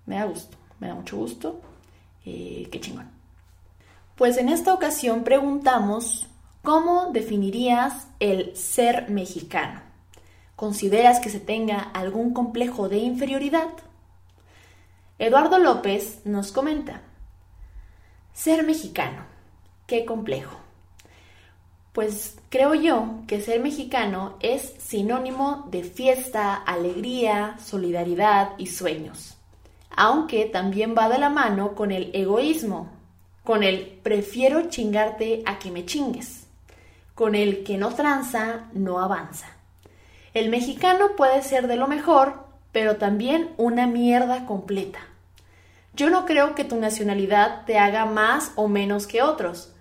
[0.06, 1.60] Me da gusto, me da mucho gusto.
[2.23, 3.14] Eh, qué chingón.
[4.15, 6.25] Pues en esta ocasión preguntamos,
[6.63, 9.82] ¿cómo definirías el ser mexicano?
[10.56, 13.67] ¿Consideras que se tenga algún complejo de inferioridad?
[15.19, 17.01] Eduardo López nos comenta,
[18.32, 19.25] ser mexicano,
[19.86, 20.60] qué complejo.
[21.91, 29.36] Pues creo yo que ser mexicano es sinónimo de fiesta, alegría, solidaridad y sueños,
[29.89, 32.94] aunque también va de la mano con el egoísmo,
[33.45, 36.47] con el prefiero chingarte a que me chingues,
[37.13, 39.47] con el que no tranza, no avanza.
[40.34, 44.99] El mexicano puede ser de lo mejor, pero también una mierda completa.
[45.93, 49.71] Yo no creo que tu nacionalidad te haga más o menos que otros.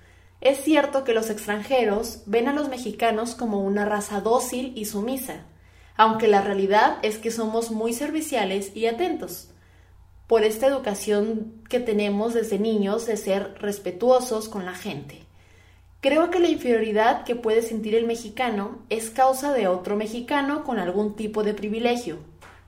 [0.43, 5.47] Es cierto que los extranjeros ven a los mexicanos como una raza dócil y sumisa,
[5.97, 9.54] aunque la realidad es que somos muy serviciales y atentos
[10.27, 15.21] por esta educación que tenemos desde niños de ser respetuosos con la gente.
[16.01, 20.79] Creo que la inferioridad que puede sentir el mexicano es causa de otro mexicano con
[20.79, 22.19] algún tipo de privilegio.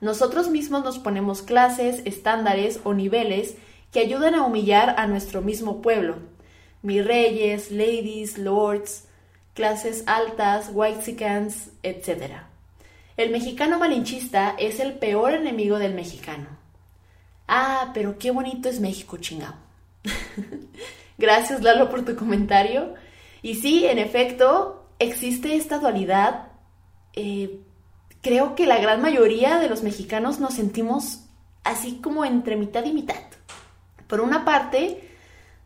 [0.01, 3.55] Nosotros mismos nos ponemos clases, estándares o niveles
[3.91, 6.17] que ayudan a humillar a nuestro mismo pueblo.
[6.83, 9.05] Mis reyes, ladies, lords,
[9.53, 12.33] clases altas, whitexicans, etc.
[13.17, 16.66] El mexicano malinchista es el peor enemigo del mexicano.
[17.47, 19.55] Ah, pero qué bonito es México, chingado.
[21.17, 22.93] Gracias, Lalo, por tu comentario.
[23.41, 26.49] Y sí, en efecto, existe esta dualidad.
[27.13, 27.61] Eh,
[28.21, 31.21] creo que la gran mayoría de los mexicanos nos sentimos
[31.63, 33.15] así como entre mitad y mitad.
[34.07, 35.09] Por una parte,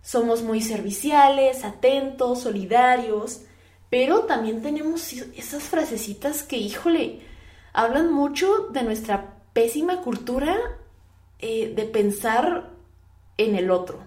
[0.02, 3.42] somos muy serviciales, atentos, solidarios,
[3.90, 7.22] pero también tenemos esas frasecitas que, híjole,
[7.74, 10.58] hablan mucho de nuestra pésima cultura
[11.42, 12.70] eh, de pensar
[13.38, 14.00] en el otro,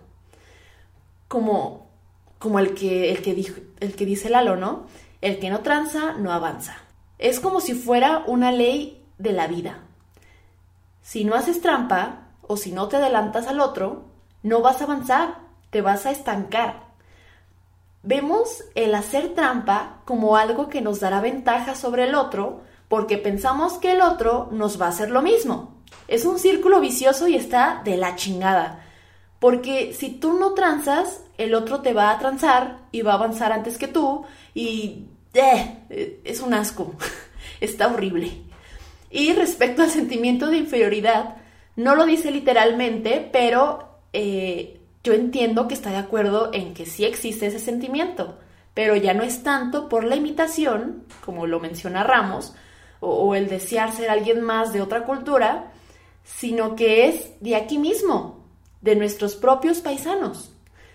[1.28, 1.88] como,
[2.38, 4.86] como el, que, el, que dijo, el que dice Lalo, ¿no?
[5.20, 6.76] El que no tranza, no avanza.
[7.18, 9.80] Es como si fuera una ley de la vida.
[11.02, 14.04] Si no haces trampa o si no te adelantas al otro,
[14.42, 15.38] no vas a avanzar,
[15.70, 16.84] te vas a estancar.
[18.02, 23.74] Vemos el hacer trampa como algo que nos dará ventaja sobre el otro porque pensamos
[23.74, 25.73] que el otro nos va a hacer lo mismo.
[26.08, 28.84] Es un círculo vicioso y está de la chingada.
[29.38, 33.52] Porque si tú no transas, el otro te va a transar y va a avanzar
[33.52, 36.94] antes que tú y eh, es un asco.
[37.60, 38.32] está horrible.
[39.10, 41.36] Y respecto al sentimiento de inferioridad,
[41.76, 47.04] no lo dice literalmente, pero eh, yo entiendo que está de acuerdo en que sí
[47.04, 48.38] existe ese sentimiento,
[48.74, 52.54] pero ya no es tanto por la imitación, como lo menciona Ramos,
[53.00, 55.72] o, el desear ser alguien más de otra cultura,
[56.24, 58.44] sino que es de aquí mismo,
[58.80, 60.50] de nuestros propios paisanos,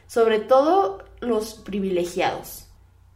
[0.08, 2.66] sobre todo los privilegiados,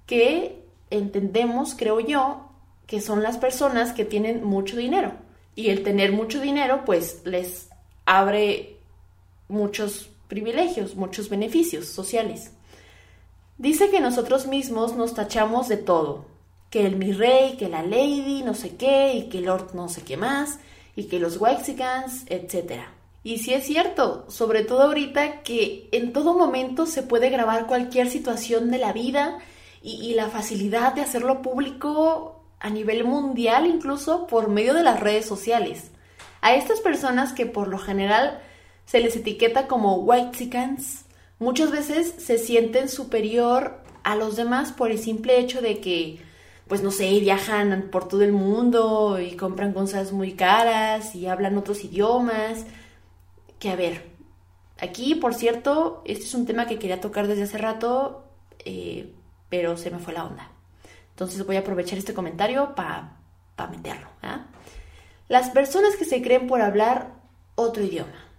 [0.06, 2.50] que entendemos, creo yo,
[2.88, 5.14] que son las personas que tienen mucho dinero.
[5.56, 7.70] Y el tener mucho dinero, pues les
[8.06, 8.78] abre
[9.48, 12.52] muchos privilegios, muchos beneficios sociales.
[13.58, 16.26] Dice que nosotros mismos nos tachamos de todo,
[16.70, 19.90] que el mi rey, que la lady, no sé qué, y que el lord no
[19.90, 20.60] sé qué más,
[20.96, 22.84] y que los Wexicans, etc.
[23.24, 28.10] Y sí es cierto, sobre todo ahorita que en todo momento se puede grabar cualquier
[28.10, 29.40] situación de la vida
[29.82, 35.26] y, la facilidad de hacerlo público a nivel mundial incluso por medio de las redes
[35.26, 35.92] sociales.
[36.42, 38.42] A estas personas que por lo general
[38.86, 41.06] se les etiqueta como Whitexicans,
[41.40, 46.20] muchas veces se sienten superior a los demás por el simple hecho de que,
[46.68, 51.58] pues no sé, viajan por todo el mundo y compran cosas muy caras y hablan
[51.58, 52.66] otros idiomas.
[53.60, 54.10] Que a ver,
[54.80, 58.24] aquí, por cierto, este es un tema que quería tocar desde hace rato,
[58.66, 59.14] eh,
[59.50, 60.52] pero se me fue la onda.
[61.12, 63.18] Entonces voy a aprovechar este comentario para
[63.72, 64.08] meterlo.
[64.22, 64.46] ¿ah?
[65.28, 67.14] Las personas que se creen por hablar
[67.56, 68.33] otro idioma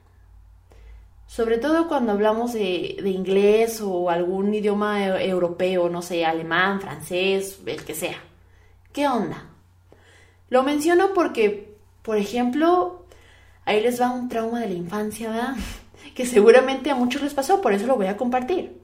[1.27, 7.59] sobre todo cuando hablamos de, inglés o algún idioma e, europeo, no sé, alemán, francés,
[7.67, 8.19] el que sea.
[8.93, 9.49] ¿Qué onda?
[10.51, 13.07] Lo menciono porque, por ejemplo,
[13.65, 15.55] ahí les va un trauma de la infancia, ¿verdad?
[16.15, 18.79] Que seguramente a muchos les pasó, por eso lo voy a compartir.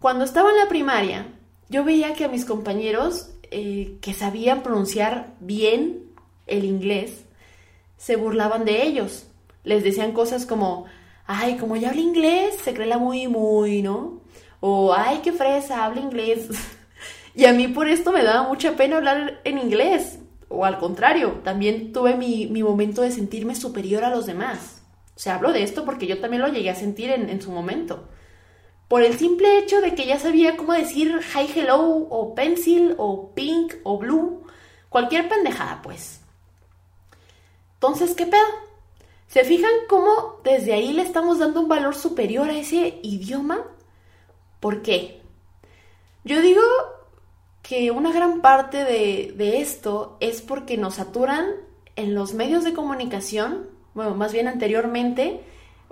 [0.00, 1.28] Cuando estaba en la primaria,
[1.68, 6.02] yo veía que a mis compañeros eh, que sabían pronunciar bien
[6.46, 7.24] el inglés,
[7.96, 9.26] se burlaban de ellos.
[9.62, 10.86] Les decían cosas como,
[11.26, 14.20] ay, como ya habla inglés, se cree la muy, muy, ¿no?
[14.60, 16.48] O, ay, qué fresa, habla inglés.
[17.34, 20.18] y a mí por esto me daba mucha pena hablar en inglés.
[20.48, 24.82] O al contrario, también tuve mi, momento de sentirme superior a los demás.
[25.16, 27.50] O sea, hablo de esto porque yo también lo llegué a sentir en, en su
[27.50, 28.08] momento.
[28.88, 33.32] Por el simple hecho de que ya sabía cómo decir hi, hello, o pencil, o
[33.34, 34.44] pink, o blue.
[34.90, 36.20] Cualquier pendejada, pues.
[37.74, 38.71] Entonces, ¿qué pedo?
[39.32, 43.62] ¿Se fijan cómo desde ahí le estamos dando un valor superior a ese idioma?
[44.60, 45.22] ¿Por qué?
[46.22, 46.60] Yo digo
[47.62, 51.46] que una gran parte de, esto es porque nos saturan
[51.96, 55.40] en los medios de comunicación, bueno, más bien anteriormente,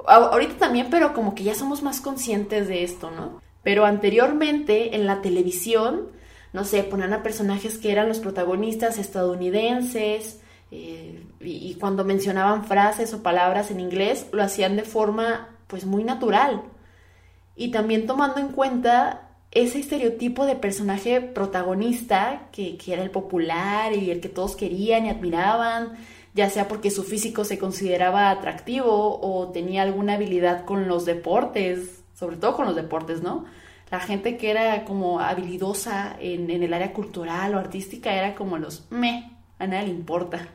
[0.06, 3.40] ahorita también, pero como que ya somos más conscientes de esto, ¿no?
[3.62, 6.10] Pero anteriormente en la televisión,
[6.52, 10.39] no sé, ponían a personajes que eran los protagonistas estadounidenses,
[10.70, 16.04] eh, y, cuando mencionaban frases o palabras en inglés, lo hacían de forma pues muy
[16.04, 16.62] natural.
[17.56, 23.92] Y también tomando en cuenta ese estereotipo de personaje protagonista que, que, era el popular
[23.94, 25.94] y el que todos querían y admiraban,
[26.34, 32.04] ya sea porque su físico se consideraba atractivo o tenía alguna habilidad con los deportes,
[32.14, 33.44] sobre todo con los deportes, ¿no?
[33.90, 38.56] La gente que era como habilidosa en, en el área cultural o artística era como
[38.56, 40.46] los me, a nadie le importa.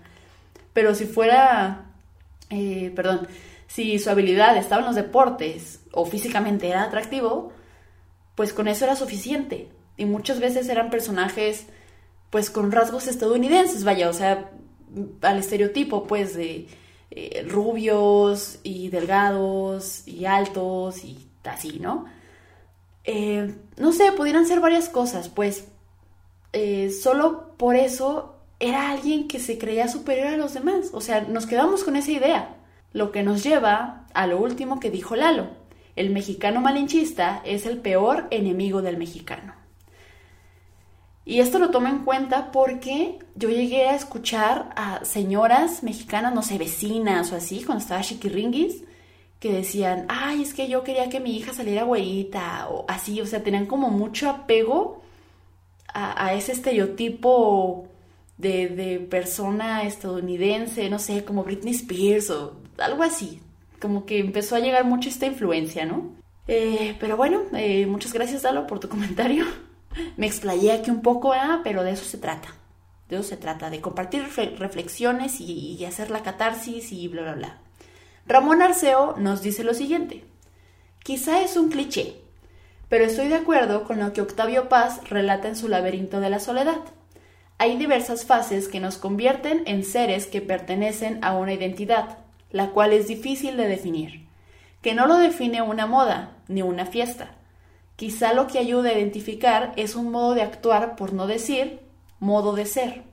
[0.76, 1.86] Pero si fuera,
[2.50, 3.30] eh, perdón,
[3.66, 7.54] si su habilidad estaba en los deportes o físicamente era atractivo,
[8.36, 9.70] pues con eso era suficiente.
[9.96, 11.68] Y muchas veces eran personajes,
[12.30, 14.52] pues con rasgos estadounidenses, vaya, o sea,
[15.22, 16.68] al estereotipo, pues, de
[17.10, 22.04] eh, rubios y delgados y altos y así, ¿no?
[23.06, 25.70] Eh, no sé, pudieran ser varias cosas, pues,
[27.02, 30.90] solo por eso era alguien que se creía superior a los demás.
[30.94, 32.56] O sea, nos quedamos con esa idea.
[32.94, 35.48] Lo que nos lleva a lo último que dijo Lalo.
[35.96, 39.54] El mexicano malinchista es el peor enemigo del mexicano.
[41.26, 46.44] Y esto lo tomo en cuenta porque yo llegué a escuchar a señoras mexicanas, no
[46.44, 48.84] sé, vecinas o así, cuando estaba chiquiringuis,
[49.40, 53.26] que decían, ay, es que yo quería que mi hija saliera güeyita, o así, o
[53.26, 55.02] sea, tenían como mucho apego
[55.94, 57.88] a ese estereotipo
[58.38, 63.42] de, persona estadounidense, no sé, como Britney Spears o algo así.
[63.80, 66.16] Como que empezó a llegar mucho esta influencia, ¿no?
[66.48, 69.46] Eh, pero bueno, eh, muchas gracias, Dalo, por tu comentario.
[70.18, 71.40] Me explayé aquí un poco, ¿eh?
[71.64, 72.50] pero de eso se trata.
[73.10, 74.24] De eso se trata, de compartir
[74.58, 77.58] reflexiones y, y hacer la catarsis y bla, bla, bla.
[78.28, 80.26] Ramón Arceo nos dice lo siguiente.
[81.04, 82.16] Quizá es un cliché,
[82.90, 86.40] pero estoy de acuerdo con lo que Octavio Paz relata en su laberinto de la
[86.40, 86.80] soledad.
[87.58, 92.18] Hay diversas fases que nos convierten en seres que pertenecen a una identidad,
[92.52, 94.28] la cual es difícil de definir,
[94.82, 97.32] que no lo define una moda ni una fiesta.
[97.96, 101.80] Quizá lo que ayuda a identificar es un modo de actuar, por no decir
[102.20, 103.04] modo de ser.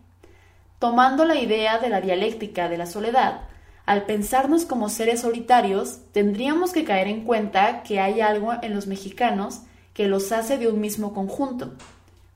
[0.80, 3.43] Tomando la idea de la dialéctica de la soledad,
[3.86, 8.88] al pensarnos como seres solitarios, tendríamos que caer en cuenta que hay algo en los
[8.88, 9.62] mexicanos
[9.95, 11.74] que los hace de un mismo conjunto.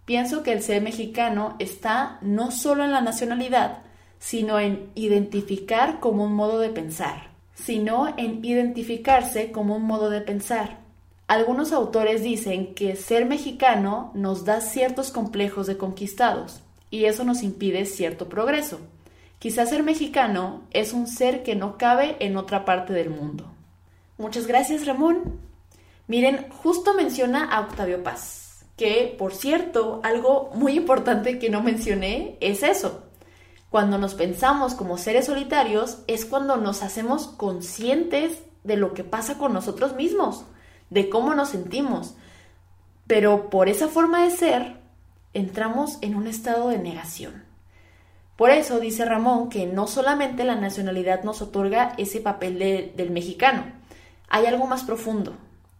[0.07, 3.83] Pienso que el ser mexicano está no solo en la nacionalidad,
[4.19, 10.21] sino en identificar como un modo de pensar, sino en identificarse como un modo de
[10.21, 10.79] pensar.
[11.27, 17.43] Algunos autores dicen que ser mexicano nos da ciertos complejos de conquistados, y eso nos
[17.43, 18.79] impide cierto progreso.
[19.41, 23.45] Quizás ser mexicano es un ser que no cabe en otra parte del mundo.
[24.19, 25.41] Muchas gracias, Ramón.
[26.07, 28.46] Miren, justo menciona a Octavio Paz,
[28.77, 33.03] que, por cierto, algo muy importante que no mencioné es eso.
[33.71, 39.39] Cuando nos pensamos como seres solitarios es cuando nos hacemos conscientes de lo que pasa
[39.39, 40.45] con nosotros mismos,
[40.91, 42.15] de cómo nos sentimos.
[43.07, 44.77] Pero por esa forma de ser,
[45.33, 47.45] entramos en un estado de negación.
[48.37, 52.59] Por eso dice Ramón que no solamente la nacionalidad nos otorga ese papel
[52.95, 53.65] del mexicano,
[54.29, 55.35] hay algo más profundo.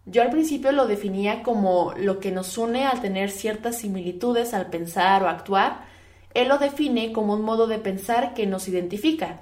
[0.07, 4.71] Yo al principio lo definía como lo que nos une al tener ciertas similitudes al
[4.71, 5.85] pensar o actuar,
[6.33, 9.41] él lo define como un modo de pensar que nos identifica.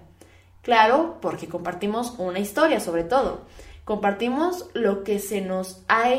[0.62, 3.42] Claro, porque compartimos una historia sobre todo.
[3.86, 6.10] Compartimos lo que se nos ha,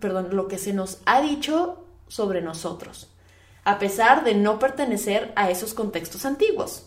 [0.00, 3.10] perdón, lo que se nos ha dicho sobre nosotros
[3.66, 6.86] a pesar de no pertenecer a esos contextos antiguos.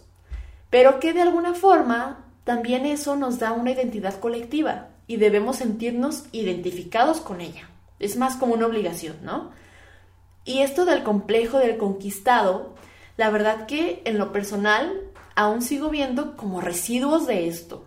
[0.70, 6.26] Pero que de alguna forma también eso nos da una identidad colectiva y debemos sentirnos
[6.32, 7.68] identificados con ella.
[7.98, 9.50] Es más como una obligación, ¿no?
[10.46, 12.76] Y esto del complejo del conquistado,
[13.18, 15.02] la verdad que en lo personal
[15.36, 17.86] aún sigo viendo como residuos de esto,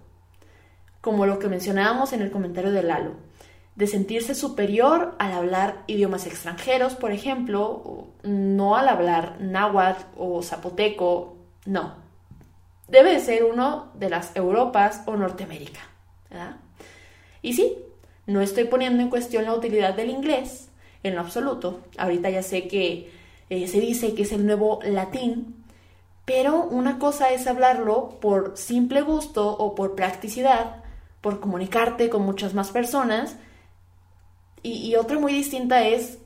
[1.00, 3.14] como lo que mencionábamos en el comentario de Lalo
[3.74, 11.36] de sentirse superior al hablar idiomas extranjeros, por ejemplo, no al hablar náhuatl o zapoteco,
[11.64, 11.94] no.
[12.88, 15.80] Debe de ser uno de las Europas o Norteamérica.
[17.42, 17.76] Y sí,
[18.26, 20.68] no estoy poniendo en cuestión la utilidad del inglés,
[21.02, 21.80] en lo absoluto.
[21.98, 23.10] Ahorita ya sé que
[23.50, 25.64] eh, se dice que es el nuevo latín,
[26.24, 30.76] pero una cosa es hablarlo por simple gusto o por practicidad,
[31.20, 33.36] por comunicarte con muchas más personas,
[34.64, 36.18] y, otra muy distinta es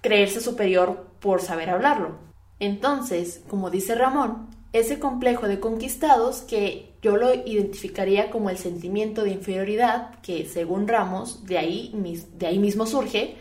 [0.00, 2.18] creerse superior por saber hablarlo.
[2.58, 9.24] Entonces, como dice Ramón, ese complejo de conquistados que yo lo identificaría como el sentimiento
[9.24, 11.94] de inferioridad, que según Ramos, de ahí,
[12.38, 13.36] de ahí mismo surge,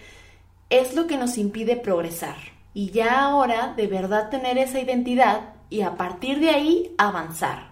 [0.69, 2.35] es lo que nos impide progresar.
[2.73, 7.71] Y ya ahora de verdad tener esa identidad y a partir de ahí avanzar.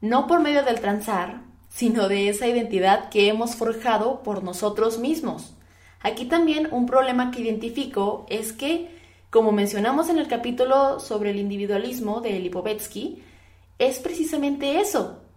[0.00, 5.54] No por medio del transar, sino de esa identidad que hemos forjado por nosotros mismos.
[6.00, 8.90] Aquí también un problema que identifico es que,
[9.30, 13.22] como mencionamos en el capítulo sobre el individualismo de Lipovetsky,
[13.78, 15.27] es precisamente eso.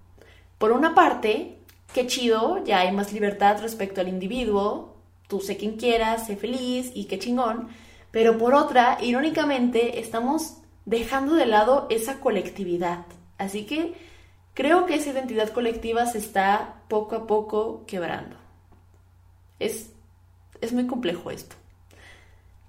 [0.61, 1.57] Por una parte,
[1.91, 4.95] qué chido, ya hay más libertad respecto al individuo,
[5.27, 7.69] tú sé quien quieras, sé feliz y qué chingón,
[8.11, 13.07] pero por otra, irónicamente, estamos dejando de lado esa colectividad.
[13.39, 13.95] Así que
[14.53, 18.35] creo que esa identidad colectiva se está poco a poco quebrando.
[19.57, 19.89] Es
[20.61, 21.55] es muy complejo esto.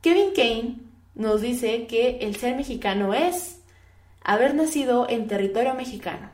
[0.01, 0.76] Kevin Kane
[1.14, 3.61] nos dice que el ser mexicano es
[4.24, 6.32] haber nacido en territorio mexicano.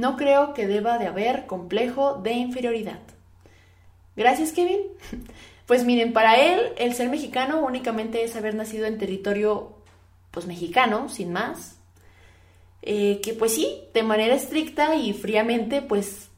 [0.00, 3.00] No creo que deba de haber complejo de inferioridad.
[4.16, 4.80] Gracias, Kevin.
[5.66, 9.76] Pues miren, para él el ser mexicano únicamente es haber nacido en territorio
[10.32, 11.78] pues mexicano, sin más.
[12.82, 16.28] Eh, que pues sí, de manera estricta y fríamente, pues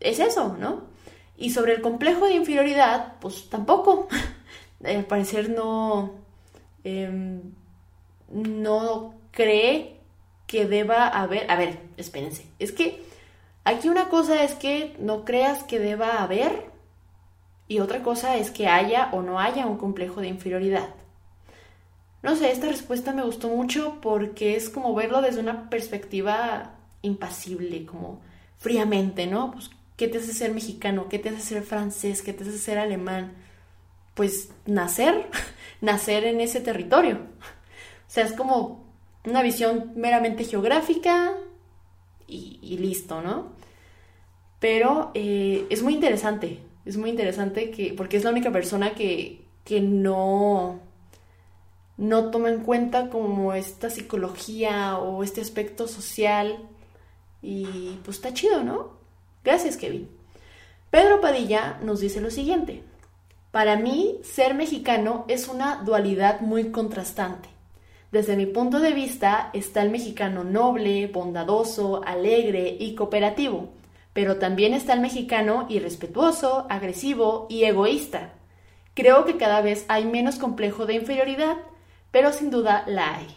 [0.00, 0.88] es eso, ¿no?
[1.36, 4.08] Y sobre el complejo de inferioridad, pues tampoco.
[4.84, 6.14] Al parecer no,
[6.82, 7.42] em,
[8.28, 10.00] no cree
[10.48, 11.48] que deba haber...
[11.48, 12.44] A ver, espérense.
[12.58, 13.08] Es que
[13.70, 16.70] aquí una cosa es que no creas que deba haber
[17.68, 20.88] y otra cosa es que haya o no haya un complejo de inferioridad.
[22.22, 27.86] No sé, esta respuesta me gustó mucho porque es como verlo desde una perspectiva impasible,
[27.86, 28.20] como
[28.58, 29.52] fríamente, ¿no?
[29.52, 31.10] Pues ¿Qué te hace ser mexicano?
[31.10, 32.22] ¿Qué te hace ser francés?
[32.22, 33.34] ¿Qué te hace ser alemán?
[34.14, 35.28] Pues nacer,
[35.82, 37.16] nacer en ese territorio.
[37.16, 38.82] O sea, es como
[39.26, 41.34] una visión meramente geográfica
[42.30, 43.52] y, listo, ¿no?
[44.58, 49.44] Pero eh, es muy interesante, es muy interesante que, porque es la única persona que,
[49.64, 50.80] que no,
[51.96, 56.58] no toma en cuenta como esta psicología o este aspecto social
[57.42, 58.92] y pues está chido, ¿no?
[59.44, 60.08] Gracias, Kevin.
[60.90, 62.82] Pedro Padilla nos dice lo siguiente.
[63.50, 67.48] Para mí, ser mexicano es una dualidad muy contrastante.
[68.12, 73.68] Desde mi punto de vista está el mexicano noble, bondadoso, alegre y cooperativo,
[74.12, 78.32] pero también está el mexicano irrespetuoso, agresivo y egoísta.
[78.94, 81.56] Creo que cada vez hay menos complejo de inferioridad,
[82.10, 83.28] pero sin duda la hay.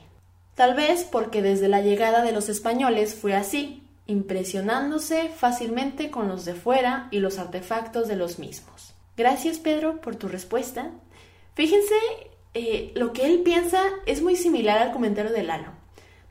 [0.55, 6.45] Tal vez porque desde la llegada de los españoles fue así, impresionándose fácilmente con los
[6.45, 8.93] de fuera y los artefactos de los mismos.
[9.15, 10.89] Gracias Pedro por tu respuesta.
[11.53, 11.95] Fíjense
[12.53, 15.71] eh, lo que él piensa es muy similar al comentario de Lalo.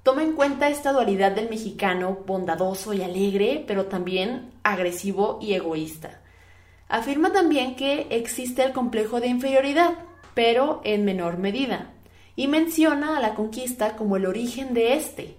[0.03, 6.21] Toma en cuenta esta dualidad del mexicano bondadoso y alegre, pero también agresivo y egoísta.
[6.89, 9.95] Afirma también que existe el complejo de inferioridad,
[10.35, 11.93] pero en menor medida,
[12.37, 15.37] y menciona a la conquista como el origen de este,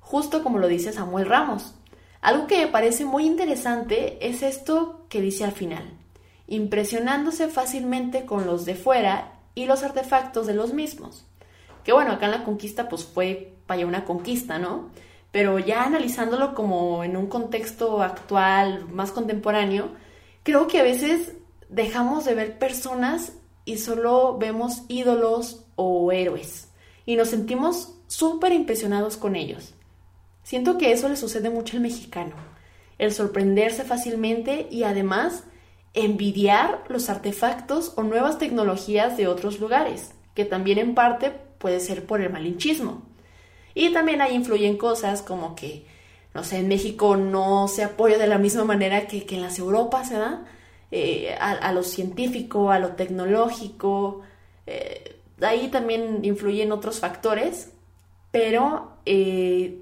[0.00, 1.74] justo como lo dice Samuel Ramos.
[2.20, 5.92] Algo que me parece muy interesante es esto que dice al final,
[6.46, 11.26] impresionándose fácilmente con los de fuera y los artefactos de los mismos.
[11.82, 13.54] Que bueno, acá en la conquista pues fue
[13.84, 14.90] una conquista, ¿no?
[15.32, 19.90] Pero ya analizándolo como en un contexto actual, más contemporáneo,
[20.44, 21.32] creo que a veces
[21.68, 23.32] dejamos de ver personas
[23.64, 26.68] y solo vemos ídolos o héroes
[27.04, 29.74] y nos sentimos súper impresionados con ellos.
[30.44, 32.36] Siento que eso le sucede mucho al mexicano,
[32.96, 35.42] el sorprenderse fácilmente y además
[35.94, 42.06] envidiar los artefactos o nuevas tecnologías de otros lugares, que también en parte puede ser
[42.06, 43.02] por el malinchismo.
[43.74, 45.84] Y también ahí influyen cosas como que,
[46.34, 50.10] no sé, en México no se apoya de la misma manera que, en las Europas,
[50.10, 50.40] ¿verdad?
[50.90, 54.22] Eh, a, lo científico, a lo tecnológico.
[54.66, 57.70] Eh, ahí también influyen otros factores,
[58.30, 59.78] pero eh,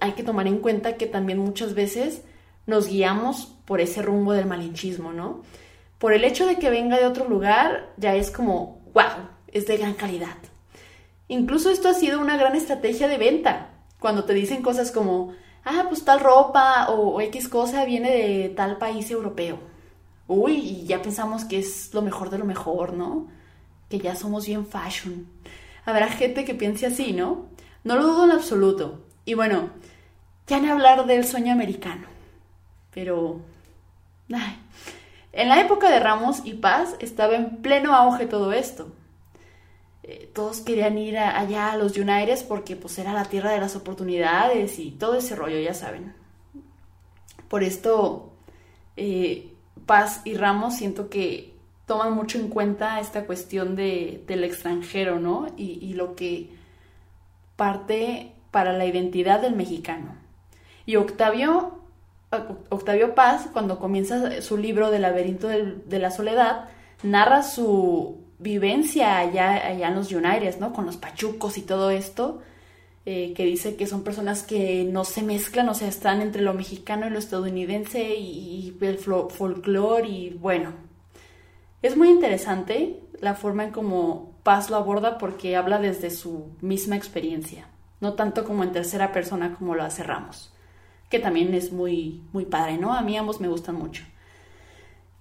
[0.00, 2.22] hay que tomar en cuenta que también muchas veces
[2.66, 5.42] nos guiamos por ese rumbo del malinchismo, ¿no?
[5.98, 9.76] Por el hecho de que venga de otro lugar, ya es como, wow, es de
[9.76, 10.36] gran calidad.
[11.28, 15.34] Incluso esto ha sido una gran estrategia de venta, cuando te dicen cosas como,
[15.64, 19.58] ah, pues tal ropa o, X cosa viene de tal país europeo.
[20.26, 23.28] Uy, y ya pensamos que es lo mejor de lo mejor, ¿no?
[23.88, 25.28] Que ya somos bien fashion.
[25.84, 27.46] Habrá gente que piense así, ¿no?
[27.84, 29.04] No lo dudo en absoluto.
[29.24, 29.70] Y bueno,
[30.46, 32.09] ya ni hablar del sueño americano.
[32.92, 33.40] Pero...
[35.32, 38.92] En la época de Ramos y Paz estaba en pleno auge todo esto.
[40.02, 43.76] Eh, todos querían ir allá a los United porque pues era la tierra de las
[43.76, 46.14] oportunidades y todo ese rollo, ya saben.
[47.48, 48.32] Por esto,
[48.96, 49.52] eh,
[49.86, 51.54] Paz y Ramos siento que
[51.86, 55.48] toman mucho en cuenta esta cuestión de, del extranjero, ¿no?
[55.56, 56.50] y lo que
[57.56, 60.14] parte para la identidad del mexicano.
[60.86, 61.79] Y Octavio
[62.68, 66.68] Octavio Paz, cuando comienza su libro del laberinto de la soledad,
[67.02, 70.72] narra su vivencia allá, allá en los United, ¿no?
[70.72, 72.40] Con los pachucos y todo esto,
[73.04, 76.54] eh, que dice que son personas que no se mezclan, o sea, están entre lo
[76.54, 80.72] mexicano y lo estadounidense y, el folclore y bueno.
[81.82, 86.96] Es muy interesante la forma en cómo Paz lo aborda porque habla desde su misma
[86.96, 87.66] experiencia,
[88.00, 90.52] no tanto como en tercera persona como lo hace Ramos
[91.10, 92.94] que también es muy, muy padre, ¿no?
[92.94, 94.04] A mí ambos me gustan mucho.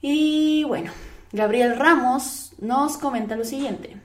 [0.02, 0.92] Y bueno,
[1.34, 3.98] Gabriel Ramos nos comenta lo siguiente.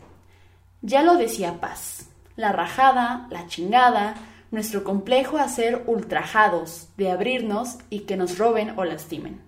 [0.81, 4.15] Ya lo decía Paz, la rajada, la chingada,
[4.51, 9.41] nuestro complejo a ser ultrajados, de abrirnos y que nos roben o lastimen.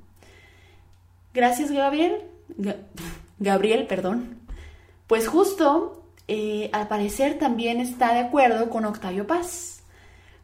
[1.32, 2.22] Gracias, Gabriel.
[3.38, 4.40] Gabriel, perdón.
[5.06, 9.75] Pues justo, eh, al parecer también está de acuerdo con Octavio Paz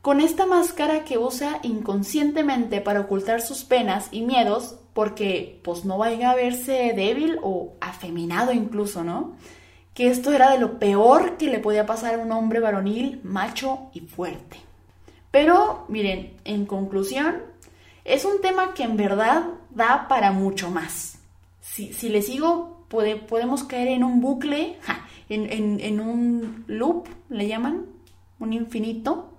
[0.03, 5.97] con esta máscara que usa inconscientemente para ocultar sus penas y miedos, porque pues no
[5.97, 9.37] vaya a verse débil o afeminado incluso, ¿no?
[9.95, 13.91] Que esto era de lo peor que le podía pasar a un hombre varonil, macho
[13.95, 14.59] y fuerte.
[15.31, 17.37] Pero, miren, en conclusión,
[18.05, 21.19] es un tema que en verdad da para mucho más.
[21.61, 24.79] Si, si le sigo, podemos caer en un bucle,
[25.29, 27.87] en, en un loop, le llaman,
[28.41, 29.32] un infinito,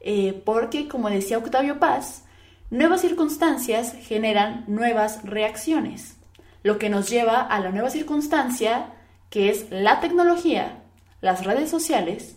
[0.00, 2.24] eh, porque, como decía Octavio Paz,
[2.70, 6.16] nuevas circunstancias generan nuevas reacciones,
[6.62, 8.92] lo que nos lleva a la nueva circunstancia
[9.30, 10.82] que es la tecnología,
[11.20, 12.36] las redes sociales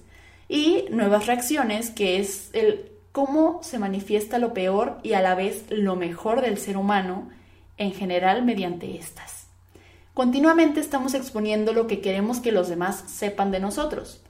[0.49, 5.65] y nuevas reacciones que es el cómo se manifiesta lo peor y a la vez
[5.69, 7.29] lo mejor del ser humano
[7.77, 9.47] en general mediante estas.
[10.13, 14.20] Continuamente estamos exponiendo lo que queremos que los demás sepan de nosotros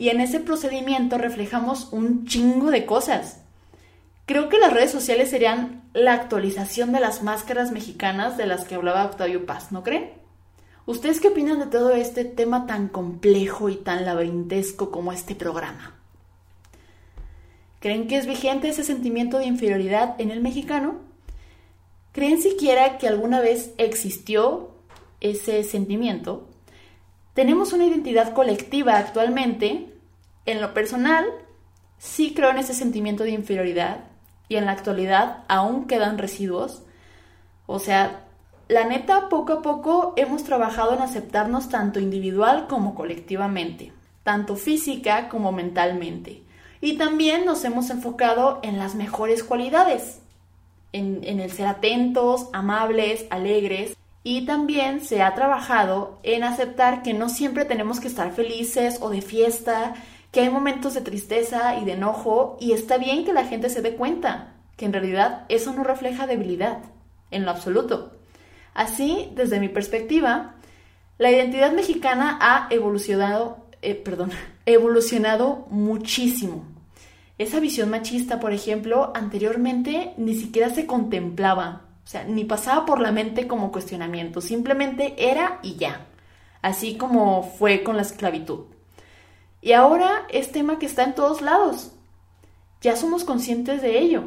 [0.00, 3.42] y en ese procedimiento reflejamos un chingo de cosas.
[4.24, 8.76] Creo que las redes sociales serían la actualización de las máscaras mexicanas de las que
[8.76, 10.12] hablaba Octavio Paz, ¿no creen?
[10.86, 15.94] ¿Ustedes qué opinan de todo este tema tan complejo y tan laberintesco como este programa?
[17.80, 20.94] ¿Creen que es vigente ese sentimiento de inferioridad en el mexicano?
[22.12, 24.70] ¿Creen siquiera que alguna vez existió
[25.20, 26.46] ese sentimiento?
[27.34, 29.89] Tenemos una identidad colectiva actualmente.
[30.50, 31.26] En lo personal,
[31.96, 33.98] sí creo en ese sentimiento de inferioridad
[34.48, 36.82] y en la actualidad aún quedan residuos.
[37.68, 38.24] O sea,
[38.66, 43.92] la neta, poco a poco hemos trabajado en aceptarnos tanto individual como colectivamente,
[44.24, 46.42] tanto física como mentalmente.
[46.80, 50.18] Y también nos hemos enfocado en las mejores cualidades,
[50.92, 53.96] en, el ser atentos, amables, alegres.
[54.24, 59.10] Y también se ha trabajado en aceptar que no siempre tenemos que estar felices o
[59.10, 59.94] de fiesta,
[60.30, 63.82] que hay momentos de tristeza y de enojo y está bien que la gente se
[63.82, 66.78] dé cuenta que en realidad eso no refleja debilidad,
[67.30, 68.12] en lo absoluto.
[68.72, 70.54] Así, desde mi perspectiva,
[71.18, 74.30] la identidad mexicana ha evolucionado, eh, perdón,
[74.66, 76.64] evolucionado muchísimo.
[77.36, 83.00] Esa visión machista, por ejemplo, anteriormente ni siquiera se contemplaba, o sea, ni pasaba por
[83.00, 86.06] la mente como cuestionamiento, simplemente era y ya,
[86.62, 88.66] así como fue con la esclavitud.
[89.62, 91.92] Y ahora es tema que está en todos lados.
[92.80, 94.24] Ya somos conscientes de ello.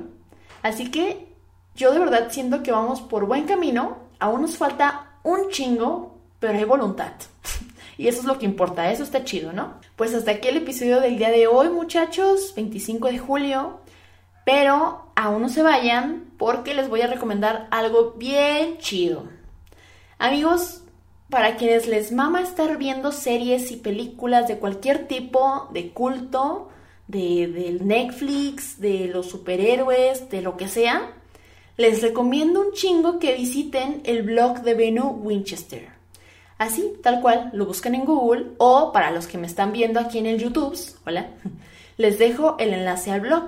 [0.62, 1.28] Así que
[1.76, 3.98] yo de verdad siento que vamos por buen camino.
[4.20, 7.14] Aún nos falta un chingo, pero hay voluntad.
[7.96, 9.76] Y eso es lo que importa, eso está chido, ¿no?
[9.96, 13.82] Pues hasta aquí el episodio del día de hoy, muchachos, 25 de julio.
[14.46, 19.26] Pero aún no se vayan porque les voy a recomendar algo bien chido.
[20.18, 20.83] Amigos,
[21.30, 26.70] para quienes les mama estar viendo series y películas de cualquier tipo, de culto,
[27.08, 31.14] de, Netflix, de los superhéroes, de lo que sea,
[31.78, 35.90] les recomiendo un chingo que visiten el blog de Benu Winchester.
[36.58, 40.20] Así, tal cual, lo buscan en Google o para los que me están viendo aquí
[40.20, 41.32] en el YouTube, hola,
[41.98, 43.48] les dejo el enlace al blog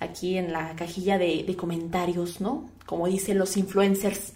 [0.00, 2.68] aquí en la cajilla de, de comentarios, ¿no?
[2.86, 4.34] Como dicen los influencers.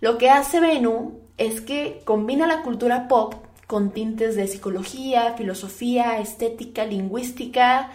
[0.00, 3.34] Lo que hace Benu es que combina la cultura pop
[3.66, 7.90] con tintes de psicología, filosofía, estética, lingüística.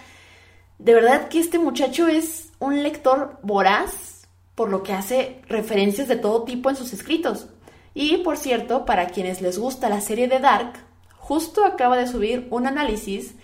[0.78, 6.18] De verdad que este muchacho es un lector voraz, por lo que hace referencias de
[6.18, 7.48] todo tipo en sus escritos.
[7.94, 10.74] Y por cierto, para quienes les gusta la serie de Dark,
[11.18, 13.36] justo acaba de subir un análisis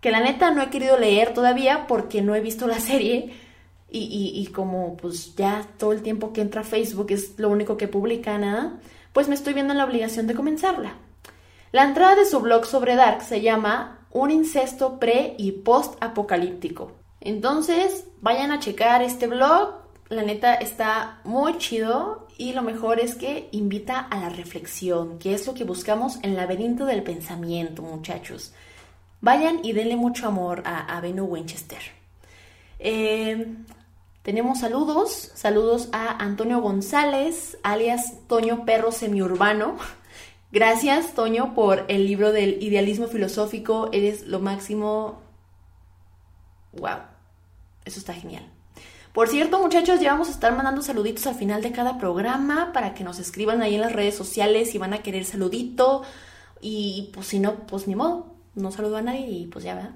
[0.00, 3.32] que la neta no he querido leer todavía porque no he visto la serie,
[3.96, 7.86] y, como pues ya todo el tiempo que entra a Facebook es lo único que
[7.86, 8.80] publica nada,
[9.14, 10.96] pues me estoy viendo en la obligación de comenzarla.
[11.72, 16.92] La entrada de su blog sobre Dark se llama Un incesto pre y post apocalíptico.
[17.20, 19.76] Entonces, vayan a checar este blog,
[20.08, 25.32] la neta está muy chido y lo mejor es que invita a la reflexión, que
[25.32, 28.52] es lo que buscamos en laberinto del pensamiento, muchachos.
[29.20, 31.78] Vayan y denle mucho amor a, a Winchester.
[32.80, 33.56] Eh,
[34.24, 39.76] tenemos saludos, saludos a Antonio González, alias Toño Perro Semiurbano.
[40.50, 43.90] Gracias, Toño, por el libro del idealismo filosófico.
[43.92, 45.20] Eres lo máximo.
[46.72, 47.00] Wow,
[47.84, 48.50] eso está genial.
[49.12, 52.94] Por cierto, muchachos, ya vamos a estar mandando saluditos al final de cada programa para
[52.94, 56.02] que nos escriban ahí en las redes sociales si van a querer saludito.
[56.62, 59.94] Y pues si no, pues ni modo, no saludo a nadie y pues ya, ¿verdad?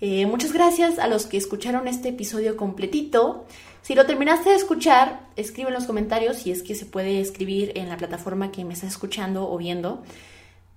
[0.00, 3.46] Eh, muchas gracias a los que escucharon este episodio completito.
[3.82, 7.72] Si lo terminaste de escuchar, escribe en los comentarios si es que se puede escribir
[7.74, 10.02] en la plataforma que me estás escuchando o viendo.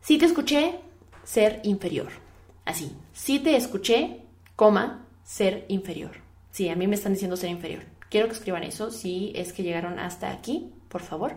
[0.02, 0.80] Si te escuché,
[1.24, 2.10] ser inferior.
[2.66, 4.22] Así, si te escuché,
[4.56, 6.12] coma, ser inferior.
[6.52, 7.84] Sí, a mí me están diciendo ser inferior.
[8.10, 11.36] Quiero que escriban eso si es que llegaron hasta aquí, por favor.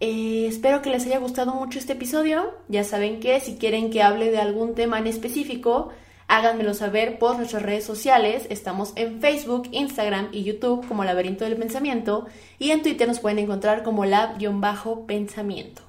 [0.00, 2.54] Eh, espero que les haya gustado mucho este episodio.
[2.68, 5.90] Ya saben que si quieren que hable de algún tema en específico,
[6.28, 8.46] Háganmelo saber por nuestras redes sociales.
[8.50, 12.26] Estamos en Facebook, Instagram y YouTube como Laberinto del Pensamiento.
[12.58, 15.82] Y en Twitter nos pueden encontrar como lab-pensamiento.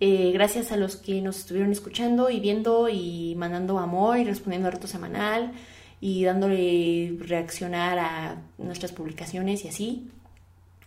[0.00, 4.68] Eh, gracias a los que nos estuvieron escuchando y viendo y mandando amor y respondiendo
[4.68, 5.52] a reto semanal
[6.00, 10.10] y dándole reaccionar a nuestras publicaciones y así.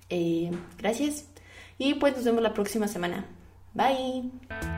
[0.09, 1.27] Eh, gracias.
[1.77, 3.25] Y pues nos vemos la próxima semana.
[3.73, 4.74] Bye.